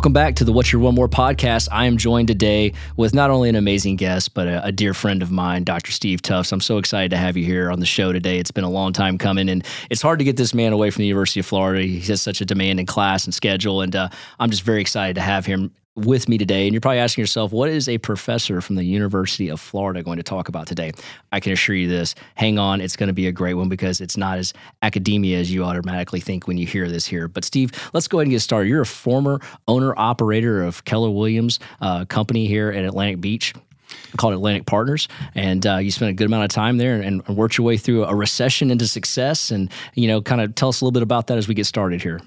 [0.00, 1.68] Welcome back to the What's Your One More podcast.
[1.70, 5.22] I am joined today with not only an amazing guest, but a, a, dear friend
[5.22, 5.92] of mine, Dr.
[5.92, 6.52] Steve Tufts.
[6.52, 8.38] I'm so excited to have you here on the show today.
[8.38, 11.02] It's been a long time coming, and it's hard to get this man away from
[11.02, 11.82] the University of Florida.
[11.82, 14.08] He has such a demanding class and schedule, and uh,
[14.38, 15.70] I'm just very excited to have him
[16.04, 16.66] with me today.
[16.66, 20.16] And you're probably asking yourself, what is a professor from the University of Florida going
[20.16, 20.92] to talk about today?
[21.32, 24.00] I can assure you this hang on, it's going to be a great one because
[24.00, 27.28] it's not as academia as you automatically think when you hear this here.
[27.28, 28.68] But, Steve, let's go ahead and get started.
[28.68, 33.54] You're a former owner operator of Keller Williams uh, Company here at Atlantic Beach
[34.16, 37.36] called Atlantic Partners, and uh, you spent a good amount of time there and, and,
[37.36, 39.50] worked your way through a recession into success.
[39.50, 41.66] And you know, kind of tell us a little bit about that as we get
[41.66, 42.20] started here.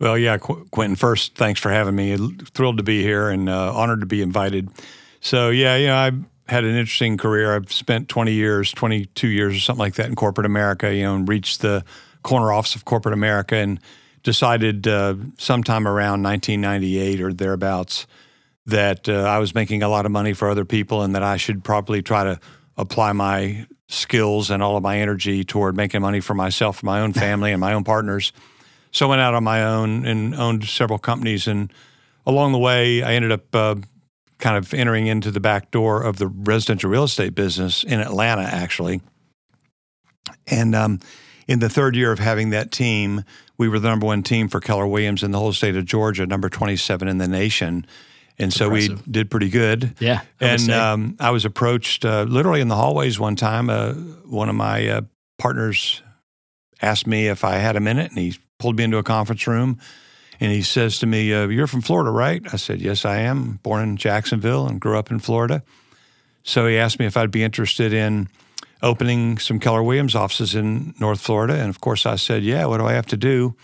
[0.00, 0.96] Well, yeah, Qu- Quentin.
[0.96, 2.16] First, thanks for having me.
[2.54, 4.68] Thrilled to be here and uh, honored to be invited.
[5.20, 6.12] So, yeah, you know, I
[6.50, 7.54] had an interesting career.
[7.54, 10.94] I've spent 20 years, 22 years or something like that in corporate America.
[10.94, 11.84] You know, and reached the
[12.22, 13.80] corner office of corporate America and
[14.22, 18.06] decided uh, sometime around 1998 or thereabouts
[18.66, 21.38] that uh, I was making a lot of money for other people and that I
[21.38, 22.38] should probably try to
[22.76, 27.00] apply my skills and all of my energy toward making money for myself, for my
[27.00, 28.32] own family, and my own partners.
[28.92, 31.46] So I went out on my own and owned several companies.
[31.46, 31.72] And
[32.26, 33.76] along the way, I ended up uh,
[34.38, 38.42] kind of entering into the back door of the residential real estate business in Atlanta,
[38.42, 39.00] actually.
[40.46, 41.00] And um,
[41.46, 43.24] in the third year of having that team,
[43.56, 46.26] we were the number one team for Keller Williams in the whole state of Georgia,
[46.26, 47.86] number 27 in the nation.
[48.38, 49.06] And so impressive.
[49.06, 49.96] we did pretty good.
[49.98, 50.20] Yeah.
[50.40, 53.68] I and um, I was approached uh, literally in the hallways one time.
[53.68, 55.00] Uh, one of my uh,
[55.38, 56.02] partners
[56.80, 59.78] asked me if I had a minute, and he pulled me into a conference room
[60.40, 62.42] and he says to me, uh, You're from Florida, right?
[62.52, 63.58] I said, Yes, I am.
[63.62, 65.62] Born in Jacksonville and grew up in Florida.
[66.42, 68.28] So he asked me if I'd be interested in
[68.82, 71.54] opening some Keller Williams offices in North Florida.
[71.54, 73.56] And of course, I said, Yeah, what do I have to do?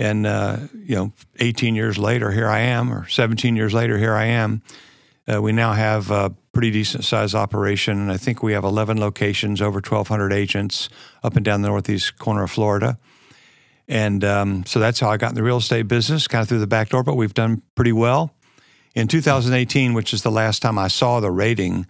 [0.00, 4.14] And, uh, you know, 18 years later, here I am, or 17 years later, here
[4.14, 4.62] I am.
[5.32, 8.00] Uh, we now have a pretty decent sized operation.
[8.00, 10.88] And I think we have 11 locations, over 1,200 agents
[11.22, 12.96] up and down the northeast corner of Florida.
[13.88, 16.58] And um, so that's how I got in the real estate business, kind of through
[16.58, 18.34] the back door, but we've done pretty well.
[18.94, 21.86] In 2018, which is the last time I saw the rating,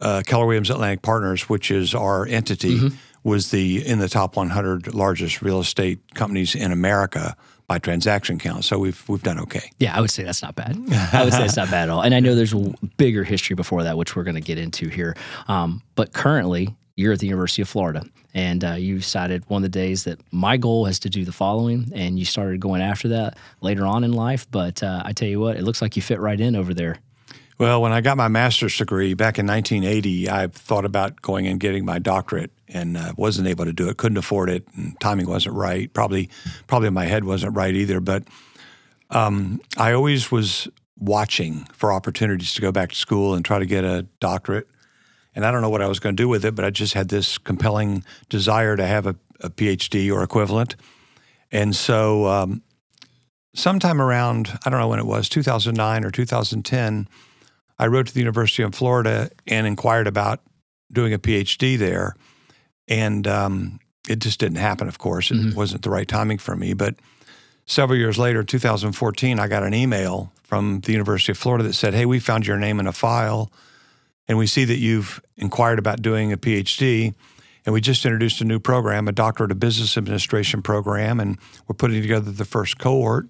[0.00, 2.96] uh, Keller Williams Atlantic Partners, which is our entity, mm-hmm.
[3.24, 8.64] was the in the top 100 largest real estate companies in America by transaction count.
[8.64, 9.70] So we've we've done okay.
[9.78, 10.78] Yeah, I would say that's not bad.
[11.12, 12.02] I would say it's not bad at all.
[12.02, 14.88] And I know there's a bigger history before that, which we're going to get into
[14.88, 15.16] here.
[15.48, 18.04] Um, but currently, you're at the University of Florida,
[18.34, 21.30] and uh, you decided one of the days that my goal is to do the
[21.30, 24.50] following, and you started going after that later on in life.
[24.50, 26.98] But uh, I tell you what, it looks like you fit right in over there.
[27.56, 31.60] Well, when I got my master's degree back in 1980, I thought about going and
[31.60, 33.96] getting my doctorate, and uh, wasn't able to do it.
[33.96, 35.92] Couldn't afford it, and timing wasn't right.
[35.94, 36.28] Probably,
[36.66, 38.00] probably my head wasn't right either.
[38.00, 38.24] But
[39.10, 40.66] um, I always was
[40.98, 44.66] watching for opportunities to go back to school and try to get a doctorate
[45.34, 46.94] and I don't know what I was going to do with it, but I just
[46.94, 50.76] had this compelling desire to have a, a PhD or equivalent.
[51.50, 52.62] And so, um,
[53.54, 57.08] sometime around, I don't know when it was, 2009 or 2010,
[57.78, 60.40] I wrote to the University of Florida and inquired about
[60.92, 62.14] doing a PhD there.
[62.88, 65.30] And um, it just didn't happen, of course.
[65.30, 65.56] It mm-hmm.
[65.56, 66.72] wasn't the right timing for me.
[66.72, 66.96] But
[67.66, 71.94] several years later, 2014, I got an email from the University of Florida that said,
[71.94, 73.52] Hey, we found your name in a file
[74.28, 77.14] and we see that you've inquired about doing a PhD.
[77.64, 81.74] And we just introduced a new program, a Doctorate of Business Administration program, and we're
[81.74, 83.28] putting together the first cohort.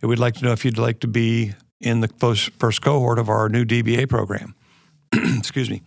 [0.00, 3.18] And we'd like to know if you'd like to be in the first, first cohort
[3.18, 4.54] of our new DBA program.
[5.12, 5.82] Excuse me.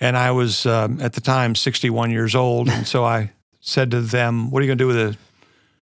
[0.00, 3.30] And I was um, at the time 61 years old, and so I
[3.60, 5.16] said to them, "What are you going to do with a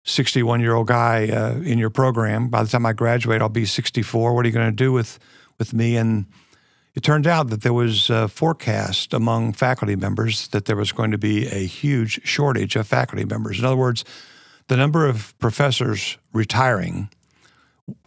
[0.04, 2.50] 61 year old guy uh, in your program?
[2.50, 4.36] By the time I graduate, I'll be 64.
[4.36, 5.20] What are you going to do with
[5.58, 6.26] with me?" And
[7.00, 11.12] it turned out that there was a forecast among faculty members that there was going
[11.12, 13.58] to be a huge shortage of faculty members.
[13.58, 14.04] In other words,
[14.68, 17.08] the number of professors retiring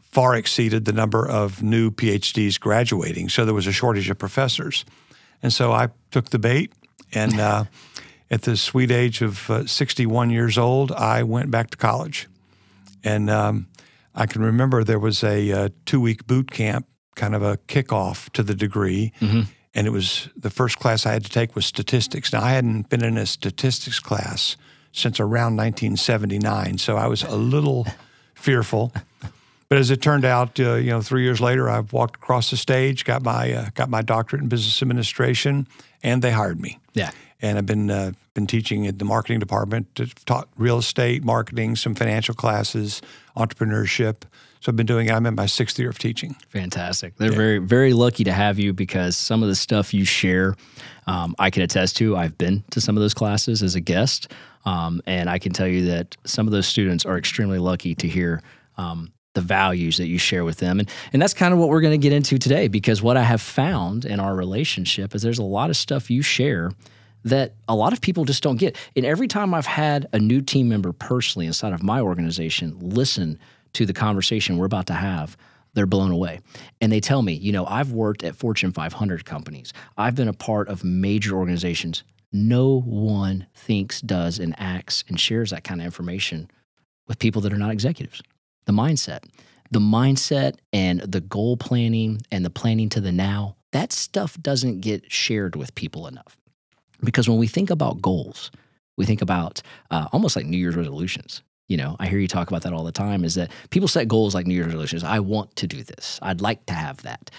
[0.03, 3.31] far exceeded the number of new PhDs graduating.
[3.31, 4.85] So there was a shortage of professors.
[5.43, 6.75] And so I took the bait,
[7.15, 7.65] and uh,
[8.31, 12.29] at the sweet age of uh, 61 years old, I went back to college.
[13.03, 13.69] And um,
[14.15, 17.57] I can remember there was a, a uh, two week boot camp kind of a
[17.69, 19.13] kickoff to the degree.
[19.21, 19.43] Mm-hmm.
[19.75, 22.33] And it was the first class I had to take was statistics.
[22.33, 24.57] Now, I hadn't been in a statistics class
[24.93, 27.87] since around 1979, so I was a little
[28.35, 28.93] fearful.
[29.73, 32.59] But as it turned out, uh, you know, three years later, I walked across the
[32.59, 35.67] stage, got my uh, got my doctorate in business administration,
[36.03, 36.79] and they hired me.
[36.93, 37.11] Yeah.
[37.41, 41.95] And I've been uh, been teaching in the marketing department, taught real estate, marketing, some
[41.95, 43.01] financial classes,
[43.35, 44.25] entrepreneurship.
[44.63, 45.11] So I've been doing.
[45.11, 46.37] I'm in my sixth year of teaching.
[46.51, 47.17] Fantastic.
[47.17, 47.37] They're yeah.
[47.37, 50.55] very, very lucky to have you because some of the stuff you share,
[51.09, 52.17] um, I can attest to.
[52.17, 54.31] I've been to some of those classes as a guest,
[54.65, 58.07] um, and I can tell you that some of those students are extremely lucky to
[58.07, 58.41] hear
[58.79, 60.79] um, the values that you share with them.
[60.79, 63.25] And, and that's kind of what we're going to get into today because what I
[63.25, 66.71] have found in our relationship is there's a lot of stuff you share
[67.25, 68.77] that a lot of people just don't get.
[68.95, 73.41] And every time I've had a new team member personally inside of my organization listen
[73.75, 75.37] to the conversation we're about to have,
[75.75, 76.41] they're blown away.
[76.81, 80.35] And they tell me, you know, I've worked at Fortune 500 companies, I've been a
[80.35, 82.05] part of major organizations.
[82.35, 86.51] No one thinks, does, and acts and shares that kind of information
[87.07, 88.23] with people that are not executives
[88.65, 89.25] the mindset.
[89.71, 94.81] The mindset and the goal planning and the planning to the now, that stuff doesn't
[94.81, 96.37] get shared with people enough.
[97.03, 98.51] Because when we think about goals,
[98.97, 101.43] we think about uh, almost like New Year's resolutions.
[101.73, 104.07] You know, I hear you talk about that all the time is that people set
[104.07, 105.05] goals like New Year's resolutions.
[105.05, 106.19] I want to do this.
[106.21, 107.31] I'd like to have that.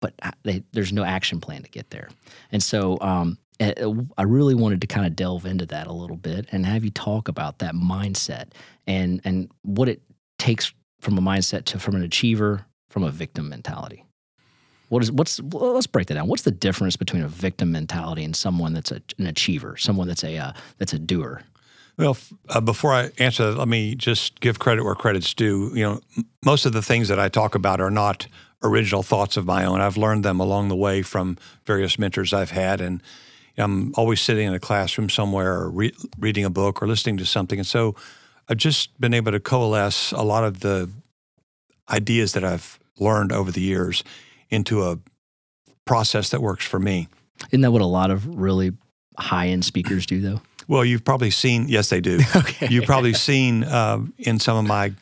[0.00, 2.08] But uh, they, there's no action plan to get there.
[2.50, 6.48] And so um, I really wanted to kind of delve into that a little bit
[6.50, 8.48] and have you talk about that mindset
[8.88, 10.02] and and what it
[10.40, 14.04] takes from a mindset to from an achiever from a victim mentality?
[14.88, 16.26] What is what's well, let's break that down.
[16.26, 20.24] What's the difference between a victim mentality and someone that's a, an achiever, someone that's
[20.24, 21.42] a uh, that's a doer?
[21.98, 22.16] Well,
[22.50, 25.70] uh, before I answer that, let me just give credit where credit's due.
[25.74, 26.00] You know,
[26.44, 28.26] most of the things that I talk about are not
[28.62, 29.80] original thoughts of my own.
[29.80, 33.02] I've learned them along the way from various mentors I've had, and
[33.56, 37.26] I'm always sitting in a classroom somewhere, or re- reading a book, or listening to
[37.26, 37.94] something, and so
[38.48, 40.90] I've just been able to coalesce a lot of the
[41.90, 44.04] ideas that I've learned over the years
[44.50, 44.98] into a
[45.84, 47.08] process that works for me.
[47.50, 48.72] Isn't that what a lot of really
[49.18, 50.40] high end speakers do, though?
[50.68, 52.18] Well, you've probably seen, yes, they do.
[52.36, 52.68] okay.
[52.68, 54.92] You've probably seen uh, in some of my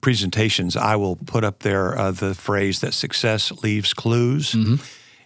[0.00, 4.52] presentations, I will put up there uh, the phrase that success leaves clues.
[4.52, 4.76] Mm-hmm.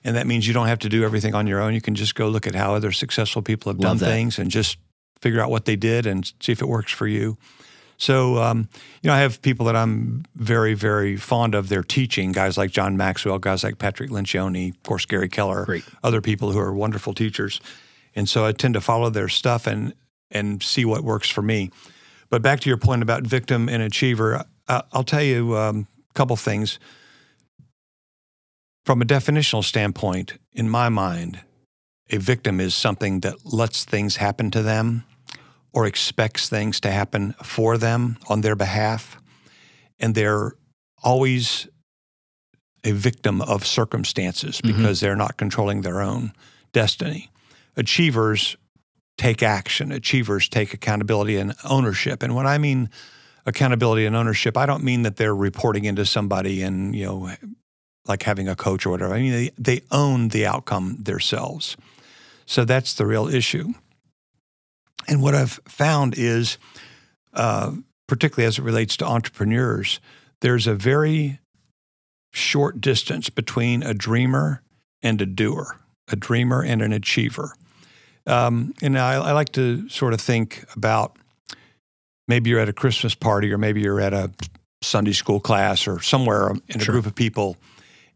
[0.05, 1.75] And that means you don't have to do everything on your own.
[1.75, 4.15] You can just go look at how other successful people have Love done that.
[4.15, 4.79] things and just
[5.21, 7.37] figure out what they did and see if it works for you.
[7.99, 8.69] So, um,
[9.03, 12.71] you know, I have people that I'm very, very fond of their teaching, guys like
[12.71, 15.85] John Maxwell, guys like Patrick Lencioni, of course, Gary Keller, Great.
[16.05, 17.61] other people who are wonderful teachers.
[18.15, 19.95] And so I tend to follow their stuff and,
[20.31, 21.71] and see what works for me.
[22.31, 26.15] But back to your point about victim and achiever, I, will tell you um, a
[26.15, 26.79] couple things.
[28.87, 31.41] From a definitional standpoint, in my mind,
[32.11, 35.05] a victim is something that lets things happen to them
[35.79, 39.17] or expects things to happen for them on their behalf.
[40.01, 40.55] And they're
[41.05, 41.69] always
[42.83, 44.77] a victim of circumstances mm-hmm.
[44.77, 45.07] because mm-hmm.
[45.07, 46.33] they're not controlling their own
[46.73, 47.31] destiny.
[47.77, 48.57] Achievers
[49.19, 52.25] take action, achievers take accountability and ownership.
[52.25, 52.91] And when I mean
[53.47, 57.31] accountability and ownership, I don't mean that they're reporting into somebody and, you know,
[58.05, 59.15] like having a coach or whatever.
[59.15, 61.77] I mean, they, they own the outcome themselves.
[62.47, 63.75] So that's the real issue.
[65.09, 66.59] And what I've found is,
[67.33, 67.73] uh,
[68.07, 70.01] particularly as it relates to entrepreneurs,
[70.41, 71.41] there's a very
[72.33, 74.63] short distance between a dreamer
[75.03, 77.55] and a doer, a dreamer and an achiever.
[78.27, 81.17] Um, and I, I like to sort of think about
[82.29, 84.31] maybe you're at a Christmas party or maybe you're at a
[84.83, 86.93] Sunday school class or somewhere in a sure.
[86.93, 87.57] group of people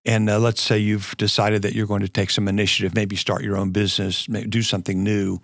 [0.04, 3.42] and uh, let's say you've decided that you're going to take some initiative, maybe start
[3.42, 5.38] your own business, do something new,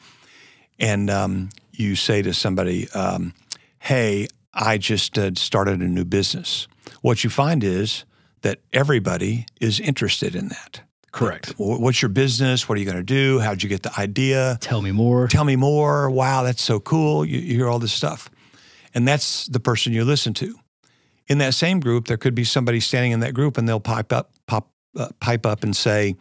[0.79, 3.35] and um, you say to somebody, um,
[3.79, 6.69] "Hey, I just uh, started a new business."
[7.03, 8.05] What you find is
[8.43, 10.83] that everybody is interested in that.
[11.11, 11.55] Correct.
[11.57, 12.69] What's your business?
[12.69, 13.41] What are you going to do?
[13.41, 14.59] How'd you get the idea?
[14.61, 15.27] Tell me more.
[15.27, 16.11] Tell me more.
[16.11, 17.25] Wow, that's so cool.
[17.25, 18.31] You, you hear all this stuff.
[18.95, 20.55] And that's the person you listen to
[21.29, 24.13] in that same group, there could be somebody standing in that group and they'll pipe
[24.13, 26.17] up, pop, uh, pipe up and say,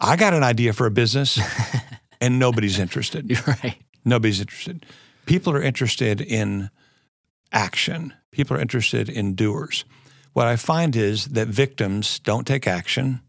[0.00, 1.38] I got an idea for a business
[2.22, 3.28] and nobody's interested.
[3.28, 3.76] You're right.
[4.04, 4.86] Nobody's interested.
[5.26, 6.70] People are interested in
[7.52, 8.14] action.
[8.30, 9.84] People are interested in doers.
[10.32, 13.20] What I find is that victims don't take action.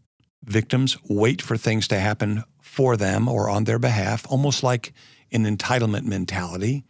[0.42, 4.94] Victims wait for things to happen for them or on their behalf, almost like
[5.30, 6.84] an entitlement mentality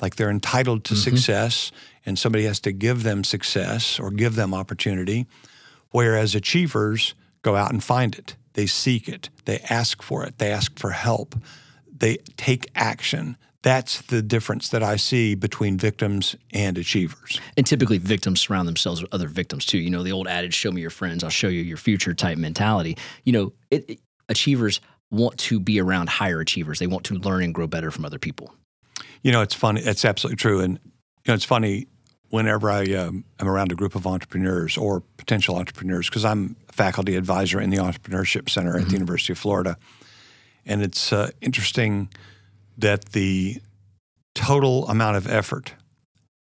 [0.00, 1.16] like they're entitled to mm-hmm.
[1.16, 1.72] success
[2.06, 5.26] and somebody has to give them success or give them opportunity.
[5.90, 10.50] Whereas achievers go out and find it, they seek it, they ask for it, they
[10.50, 11.34] ask for help,
[11.96, 17.38] they take action, that's the difference that I see between victims and achievers.
[17.56, 19.78] And typically, victims surround themselves with other victims too.
[19.78, 22.38] You know, the old adage, show me your friends, I'll show you your future type
[22.38, 22.96] mentality.
[23.24, 24.80] You know, it, it, achievers
[25.10, 28.18] want to be around higher achievers, they want to learn and grow better from other
[28.18, 28.54] people.
[29.22, 29.82] You know, it's funny.
[29.82, 30.60] It's absolutely true.
[30.60, 31.86] And, you know, it's funny
[32.30, 36.72] whenever I um, am around a group of entrepreneurs or potential entrepreneurs, because I'm a
[36.72, 38.82] faculty advisor in the Entrepreneurship Center mm-hmm.
[38.82, 39.76] at the University of Florida.
[40.64, 42.08] And it's uh, interesting
[42.78, 43.60] that the
[44.34, 45.74] total amount of effort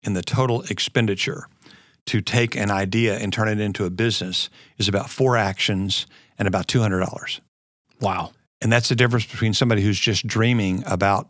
[0.04, 1.46] and the total expenditure
[2.06, 6.06] to take an idea and turn it into a business is about four actions
[6.38, 7.40] and about $200.
[8.00, 8.32] Wow.
[8.60, 11.28] And that's the difference between somebody who's just dreaming about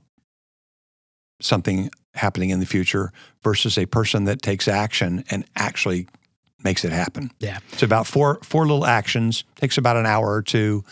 [1.43, 6.07] something happening in the future versus a person that takes action and actually
[6.63, 7.31] makes it happen.
[7.41, 7.59] Yeah.
[7.73, 10.85] It's about four four little actions, takes about an hour or two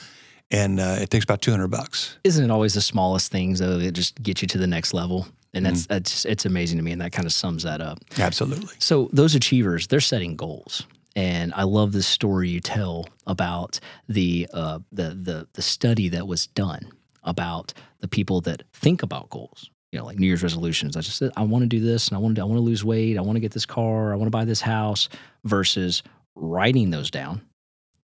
[0.50, 2.18] and uh, it takes about 200 bucks.
[2.24, 5.26] Isn't it always the smallest things though that just get you to the next level?
[5.52, 5.94] And that's mm-hmm.
[5.94, 7.98] that's it's amazing to me, and that kind of sums that up.
[8.18, 8.74] Absolutely.
[8.78, 14.48] So those achievers, they're setting goals, and I love the story you tell about the
[14.54, 16.92] uh, the the the study that was done
[17.24, 19.70] about the people that think about goals.
[19.92, 20.96] You know, like New Year's resolutions.
[20.96, 22.62] I just said I want to do this, and I want to I want to
[22.62, 23.18] lose weight.
[23.18, 24.12] I want to get this car.
[24.12, 25.08] I want to buy this house.
[25.44, 26.02] Versus
[26.36, 27.42] writing those down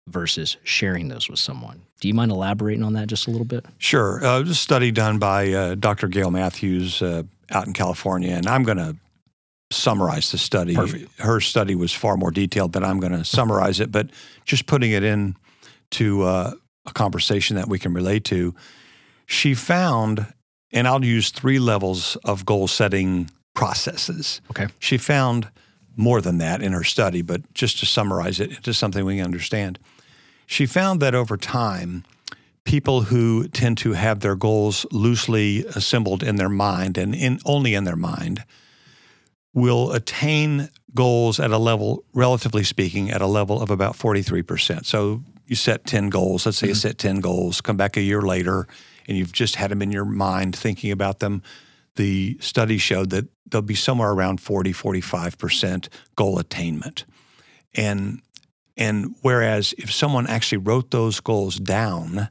[0.08, 1.82] versus sharing those with someone.
[2.00, 3.64] Do you mind elaborating on that just a little bit?
[3.78, 4.24] Sure.
[4.24, 6.08] Uh, a study done by uh, Dr.
[6.08, 8.96] Gail Matthews uh, out in California, and I'm going to
[9.70, 10.74] summarize the study.
[10.74, 11.18] Perfect.
[11.18, 13.90] Her study was far more detailed, but I'm going to summarize it.
[13.90, 14.10] But
[14.44, 15.36] just putting it in
[15.92, 16.52] to uh,
[16.86, 18.54] a conversation that we can relate to,
[19.26, 20.26] she found,
[20.74, 24.42] and I'll use three levels of goal setting processes.
[24.50, 24.66] Okay.
[24.80, 25.48] She found
[25.96, 29.24] more than that in her study, but just to summarize it into something we can
[29.24, 29.78] understand.
[30.46, 32.04] She found that over time,
[32.64, 37.74] people who tend to have their goals loosely assembled in their mind and in, only
[37.74, 38.44] in their mind
[39.54, 44.84] will attain goals at a level, relatively speaking, at a level of about 43%.
[44.84, 46.44] So you set 10 goals.
[46.44, 46.70] Let's say mm-hmm.
[46.70, 48.66] you set 10 goals, come back a year later,
[49.08, 51.42] and you've just had them in your mind thinking about them.
[51.96, 57.04] The study showed that there'll be somewhere around 40, 45% goal attainment.
[57.74, 58.20] And
[58.76, 62.28] and whereas if someone actually wrote those goals down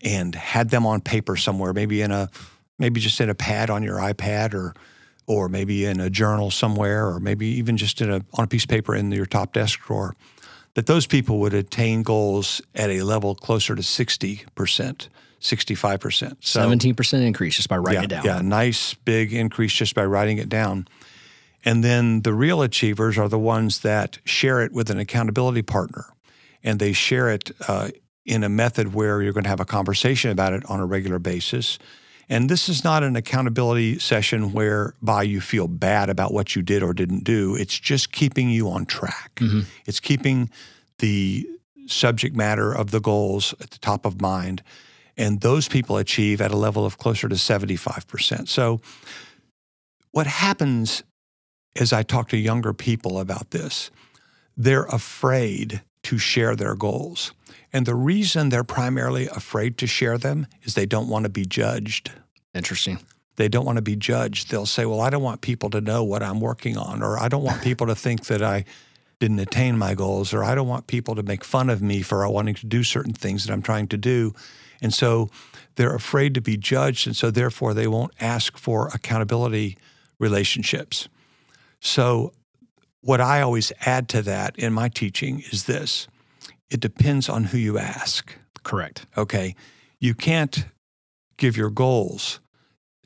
[0.00, 2.30] and had them on paper somewhere, maybe in a
[2.78, 4.74] maybe just in a pad on your iPad or
[5.26, 8.64] or maybe in a journal somewhere or maybe even just in a on a piece
[8.64, 10.14] of paper in your top desk drawer,
[10.74, 15.08] that those people would attain goals at a level closer to 60%,
[15.40, 16.36] 65%.
[16.40, 18.24] So, 17% increase just by writing yeah, it down.
[18.24, 20.88] Yeah, nice big increase just by writing it down.
[21.64, 26.06] And then the real achievers are the ones that share it with an accountability partner.
[26.62, 27.90] And they share it uh,
[28.24, 31.18] in a method where you're going to have a conversation about it on a regular
[31.18, 31.78] basis.
[32.28, 36.82] And this is not an accountability session whereby you feel bad about what you did
[36.82, 37.56] or didn't do.
[37.56, 39.36] It's just keeping you on track.
[39.36, 39.60] Mm-hmm.
[39.86, 40.50] It's keeping
[40.98, 41.48] the
[41.86, 44.62] subject matter of the goals at the top of mind.
[45.18, 48.48] And those people achieve at a level of closer to 75%.
[48.48, 48.80] So,
[50.12, 51.02] what happens
[51.76, 53.90] as I talk to younger people about this,
[54.56, 57.32] they're afraid to share their goals.
[57.72, 61.44] And the reason they're primarily afraid to share them is they don't want to be
[61.44, 62.10] judged.
[62.54, 62.98] Interesting.
[63.36, 64.50] They don't want to be judged.
[64.50, 67.28] They'll say, Well, I don't want people to know what I'm working on, or I
[67.28, 68.64] don't want people to think that I
[69.20, 72.28] didn't attain my goals, or I don't want people to make fun of me for
[72.28, 74.34] wanting to do certain things that I'm trying to do.
[74.80, 75.28] And so
[75.76, 77.06] they're afraid to be judged.
[77.06, 79.76] And so therefore, they won't ask for accountability
[80.18, 81.08] relationships.
[81.80, 82.32] So,
[83.00, 86.08] what I always add to that in my teaching is this
[86.68, 88.34] it depends on who you ask.
[88.64, 89.06] Correct.
[89.16, 89.54] Okay.
[90.00, 90.66] You can't
[91.36, 92.40] give your goals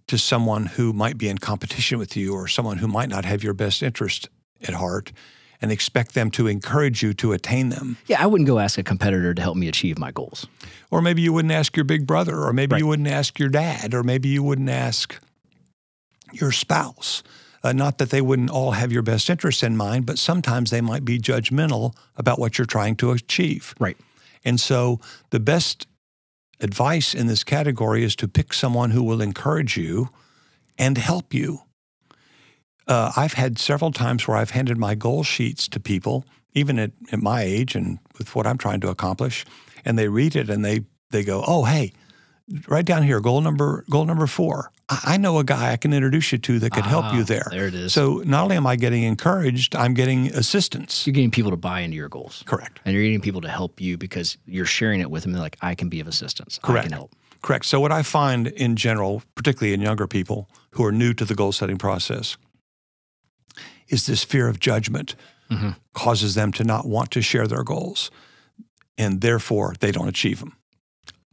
[0.09, 3.45] to someone who might be in competition with you or someone who might not have
[3.45, 4.29] your best interest
[4.63, 5.13] at heart
[5.63, 7.97] and expect them to encourage you to attain them.
[8.07, 10.47] Yeah, I wouldn't go ask a competitor to help me achieve my goals.
[10.91, 12.79] Or maybe you wouldn't ask your big brother, or maybe right.
[12.81, 15.19] you wouldn't ask your dad, or maybe you wouldn't ask
[16.33, 17.23] your spouse.
[17.63, 20.81] Uh, not that they wouldn't all have your best interests in mind, but sometimes they
[20.81, 23.75] might be judgmental about what you're trying to achieve.
[23.79, 23.97] Right.
[24.45, 24.99] And so
[25.31, 25.87] the best
[26.61, 30.09] advice in this category is to pick someone who will encourage you
[30.77, 31.61] and help you.
[32.89, 36.25] Uh, I've had several times where I've handed my goal sheets to people,
[36.55, 39.45] even at, at my age and with what I'm trying to accomplish,
[39.85, 41.93] and they read it and they they go, "Oh, hey,
[42.69, 44.71] right down here, goal number goal number four.
[44.89, 47.25] I, know a guy I can introduce you to that could ah, help you ah,
[47.25, 47.47] there.
[47.51, 47.95] There it is.
[47.95, 51.07] So not only am I getting encouraged, I'm getting assistance.
[51.07, 52.43] You're getting people to buy into your goals.
[52.47, 52.79] Correct.
[52.85, 55.33] And you're getting people to help you because you're sharing it with them.
[55.33, 56.59] They're like, I can be of assistance.
[56.63, 56.87] Correct.
[56.87, 57.15] I can help.
[57.41, 57.65] Correct.
[57.65, 61.35] So, what I find in general, particularly in younger people who are new to the
[61.35, 62.37] goal setting process,
[63.93, 65.15] is this fear of judgment
[65.51, 65.71] Mm-hmm.
[65.93, 68.11] causes them to not want to share their goals,
[68.97, 70.57] and therefore they don't achieve them.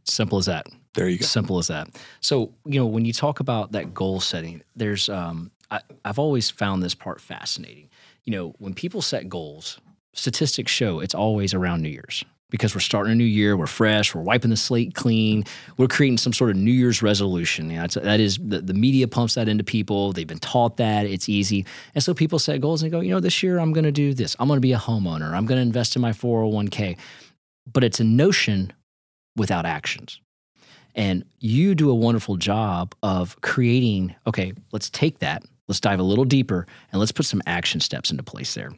[0.04, 0.66] Simple as that.
[0.92, 1.24] There you go.
[1.24, 1.88] Simple as that.
[2.20, 6.50] So, you know, when you talk about that goal setting, there's, um, I, I've always
[6.50, 7.88] found this part fascinating.
[8.24, 9.78] You know, when people set goals,
[10.12, 14.14] statistics show it's always around New Year's because we're starting a new year, we're fresh,
[14.14, 15.44] we're wiping the slate clean,
[15.76, 17.70] we're creating some sort of New Year's resolution.
[17.70, 20.12] You know, that is the, the media pumps that into people.
[20.12, 21.64] They've been taught that it's easy,
[21.94, 24.14] and so people set goals and go, you know, this year I'm going to do
[24.14, 24.36] this.
[24.38, 25.32] I'm going to be a homeowner.
[25.32, 26.98] I'm going to invest in my 401k.
[27.72, 28.72] But it's a notion
[29.36, 30.20] without actions.
[30.94, 36.04] And you do a wonderful job of creating, okay, let's take that, let's dive a
[36.04, 38.70] little deeper, and let's put some action steps into place there.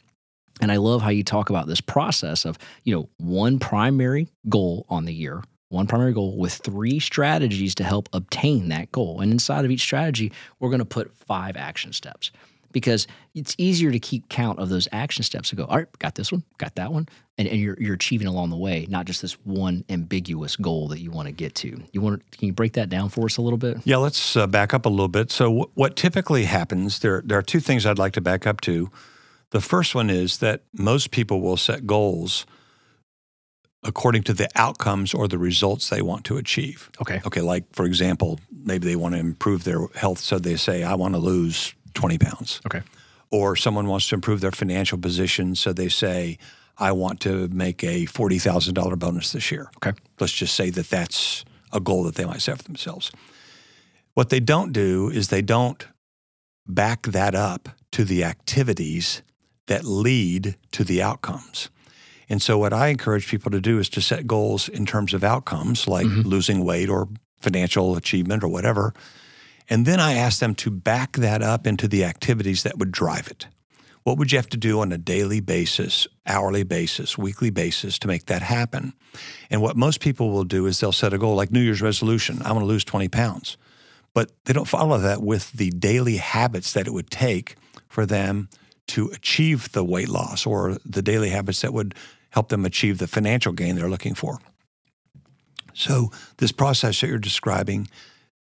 [0.61, 4.87] And I love how you talk about this process of, you know, one primary goal
[4.89, 9.21] on the year, one primary goal with three strategies to help obtain that goal.
[9.21, 12.31] And inside of each strategy, we're going to put five action steps
[12.73, 16.15] because it's easier to keep count of those action steps and go, all right, got
[16.15, 17.09] this one, got that one.
[17.39, 21.01] And, and you're, you're achieving along the way, not just this one ambiguous goal that
[21.01, 21.83] you want to get to.
[21.93, 23.79] You want to, can you break that down for us a little bit?
[23.85, 25.31] Yeah, let's uh, back up a little bit.
[25.31, 28.61] So, w- what typically happens, there, there are two things I'd like to back up
[28.63, 28.91] to.
[29.53, 32.47] The first one is that most people will set goals
[33.85, 36.91] according to the outcomes or the results they want to achieve.
[37.01, 37.21] Okay.
[37.27, 40.95] Okay, like for example, maybe they want to improve their health, so they say, I
[40.95, 42.61] want to lose 20 pounds.
[42.67, 42.81] Okay.
[43.31, 46.39] Or someone wants to improve their financial position, so they say,
[46.79, 49.71] I want to make a $40,000 bonus this year.
[49.77, 49.93] Okay.
[50.19, 53.13] Let's just say that that's a goal that they might set for themselves.
[54.15, 55.87] What they don't do is they don't
[56.67, 59.23] back that up to the activities
[59.73, 61.71] that lead to the outcomes.
[62.29, 65.25] And so, what I encourage people to do is to set goals in terms of
[65.25, 66.29] outcomes, like mm-hmm.
[66.29, 67.09] losing weight or
[67.41, 68.93] financial achievement or whatever.
[69.71, 73.29] And then I ask them to back that up into the activities that would drive
[73.29, 73.47] it.
[74.03, 78.09] What would you have to do on a daily basis, hourly basis, weekly basis to
[78.09, 78.93] make that happen?
[79.49, 82.43] And what most people will do is they'll set a goal like New Year's resolution
[82.43, 83.57] I want to lose 20 pounds.
[84.13, 87.57] But they don't follow that with the daily habits that it would take
[87.89, 88.51] for them
[88.89, 91.95] to achieve the weight loss or the daily habits that would
[92.31, 94.39] help them achieve the financial gain they're looking for.
[95.75, 97.89] So, this process that you're describing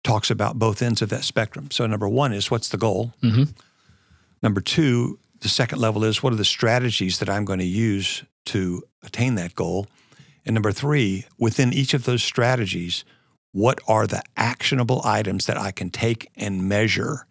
[0.03, 1.71] talks about both ends of that spectrum.
[1.71, 3.13] So, number one is what's the goal?
[3.23, 3.53] Mhm.
[4.43, 8.23] Number two, the second level is what are the strategies that I'm going to use
[8.47, 9.87] to attain that goal?
[10.45, 13.03] And number three, within each of those strategies,
[13.51, 17.25] what are the actionable items that I can take and measure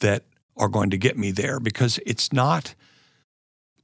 [0.00, 0.24] that
[0.56, 1.60] are going to get me there?
[1.60, 2.74] Because it's not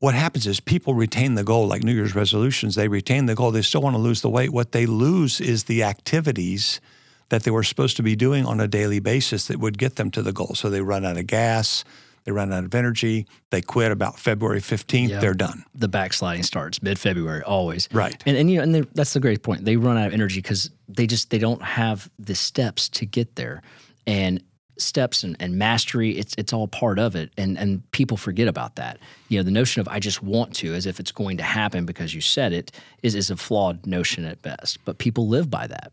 [0.00, 3.50] what happens is people retain the goal, like New Year's resolutions, they retain the goal.
[3.50, 4.50] They still want to lose the weight.
[4.50, 6.80] What they lose is the activities
[7.28, 10.10] that they were supposed to be doing on a daily basis that would get them
[10.12, 10.54] to the goal.
[10.54, 11.84] So they run out of gas,
[12.24, 15.20] they run out of energy, they quit about February 15th, Yeah.
[15.20, 15.64] they're done.
[15.74, 17.86] The backsliding starts mid February, always.
[17.92, 18.20] Right.
[18.24, 19.66] And, and you know, and that's the great point.
[19.66, 23.36] They run out of energy because they just they don't have the steps to get
[23.36, 23.60] there,
[24.06, 24.42] and
[24.80, 26.16] steps and, and mastery.
[26.18, 28.98] It's it's all part of it, and and people forget about that.
[29.28, 31.86] You know, the notion of I just want to, as if it's going to happen
[31.86, 34.84] because you said it, is is a flawed notion at best.
[34.84, 35.92] But people live by that.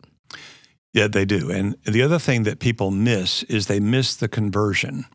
[0.93, 1.51] Yeah, they do.
[1.51, 5.05] And the other thing that people miss is they miss the conversion.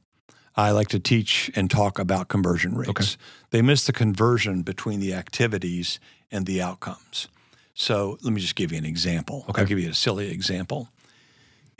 [0.55, 2.91] I like to teach and talk about conversion rates.
[2.91, 3.07] Okay.
[3.51, 5.99] They miss the conversion between the activities
[6.31, 7.29] and the outcomes.
[7.75, 9.45] So let me just give you an example.
[9.49, 9.63] Okay.
[9.63, 10.89] I'll give you a silly example.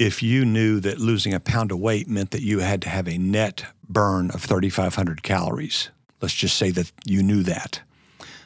[0.03, 3.07] If you knew that losing a pound of weight meant that you had to have
[3.07, 7.81] a net burn of 3,500 calories, let's just say that you knew that,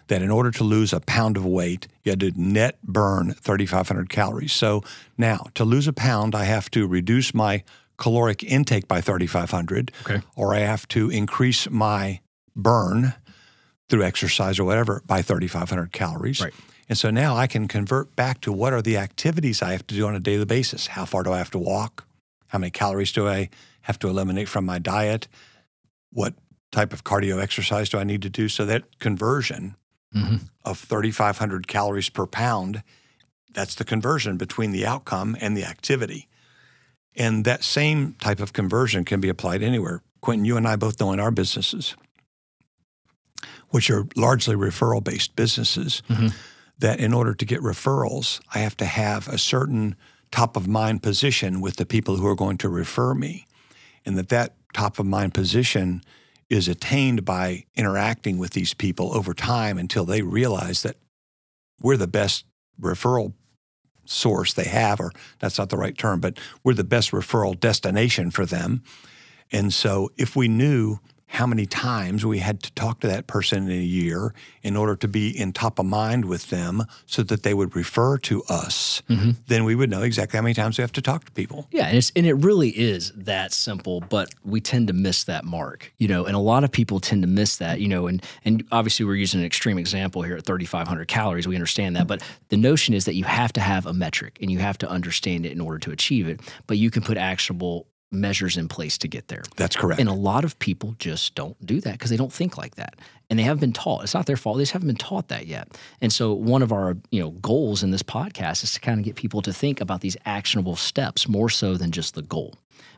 [0.08, 4.10] that in order to lose a pound of weight, you had to net burn 3,500
[4.10, 4.52] calories.
[4.52, 4.84] So
[5.16, 7.64] now, to lose a pound, I have to reduce my
[7.96, 10.20] caloric intake by 3,500, Okay.
[10.34, 12.20] or I have to increase my
[12.54, 13.14] burn
[13.88, 16.42] through exercise or whatever by 3,500 calories.
[16.42, 16.52] Right.
[16.88, 19.94] And so now I can convert back to what are the activities I have to
[19.94, 20.88] do on a daily basis?
[20.88, 22.06] How far do I have to walk?
[22.48, 23.48] How many calories do I
[23.82, 25.26] have to eliminate from my diet?
[26.12, 26.34] What
[26.70, 28.48] type of cardio exercise do I need to do?
[28.48, 29.74] So that conversion
[30.14, 30.48] Mhm.
[30.64, 32.82] of 3,500 calories per pound,
[33.52, 36.28] that's the conversion between the outcome and the activity.
[37.16, 40.02] And that same type of conversion can be applied anywhere.
[40.20, 41.96] Quentin, you and I both know in our businesses,
[43.70, 46.32] which are largely referral based businesses, Mhm.
[46.78, 49.96] That in order to get referrals, I have to have a certain
[50.30, 53.46] top of mind position with the people who are going to refer me.
[54.04, 56.02] And that that top of mind position
[56.48, 60.96] is attained by interacting with these people over time until they realize that
[61.80, 62.44] we're the best
[62.80, 63.32] referral
[64.04, 65.10] source they have, or
[65.40, 68.82] that's not the right term, but we're the best referral destination for them.
[69.50, 73.64] And so if we knew how many times we had to talk to that person
[73.64, 77.42] in a year in order to be in top of mind with them so that
[77.42, 79.32] they would refer to us, mm-hmm.
[79.48, 81.66] then we would know exactly how many times we have to talk to people.
[81.72, 85.44] Yeah, and it's and it really is that simple, but we tend to miss that
[85.44, 88.22] mark, you know, and a lot of people tend to miss that, you know, and
[88.44, 92.22] and obviously we're using an extreme example here at 3500 calories, we understand that, but
[92.48, 95.44] the notion is that you have to have a metric and you have to understand
[95.44, 97.88] it in order to achieve it, but you can put actionable
[98.20, 99.42] measures in place to get there.
[99.56, 100.00] That's correct.
[100.00, 102.96] And a lot of people just don't do that because they don't think like that.
[103.28, 104.04] And they haven't been taught.
[104.04, 104.56] It's not their fault.
[104.56, 105.76] They just haven't been taught that yet.
[106.00, 109.04] And so one of our, you know, goals in this podcast is to kind of
[109.04, 112.54] get people to think about these actionable steps more so than just the goal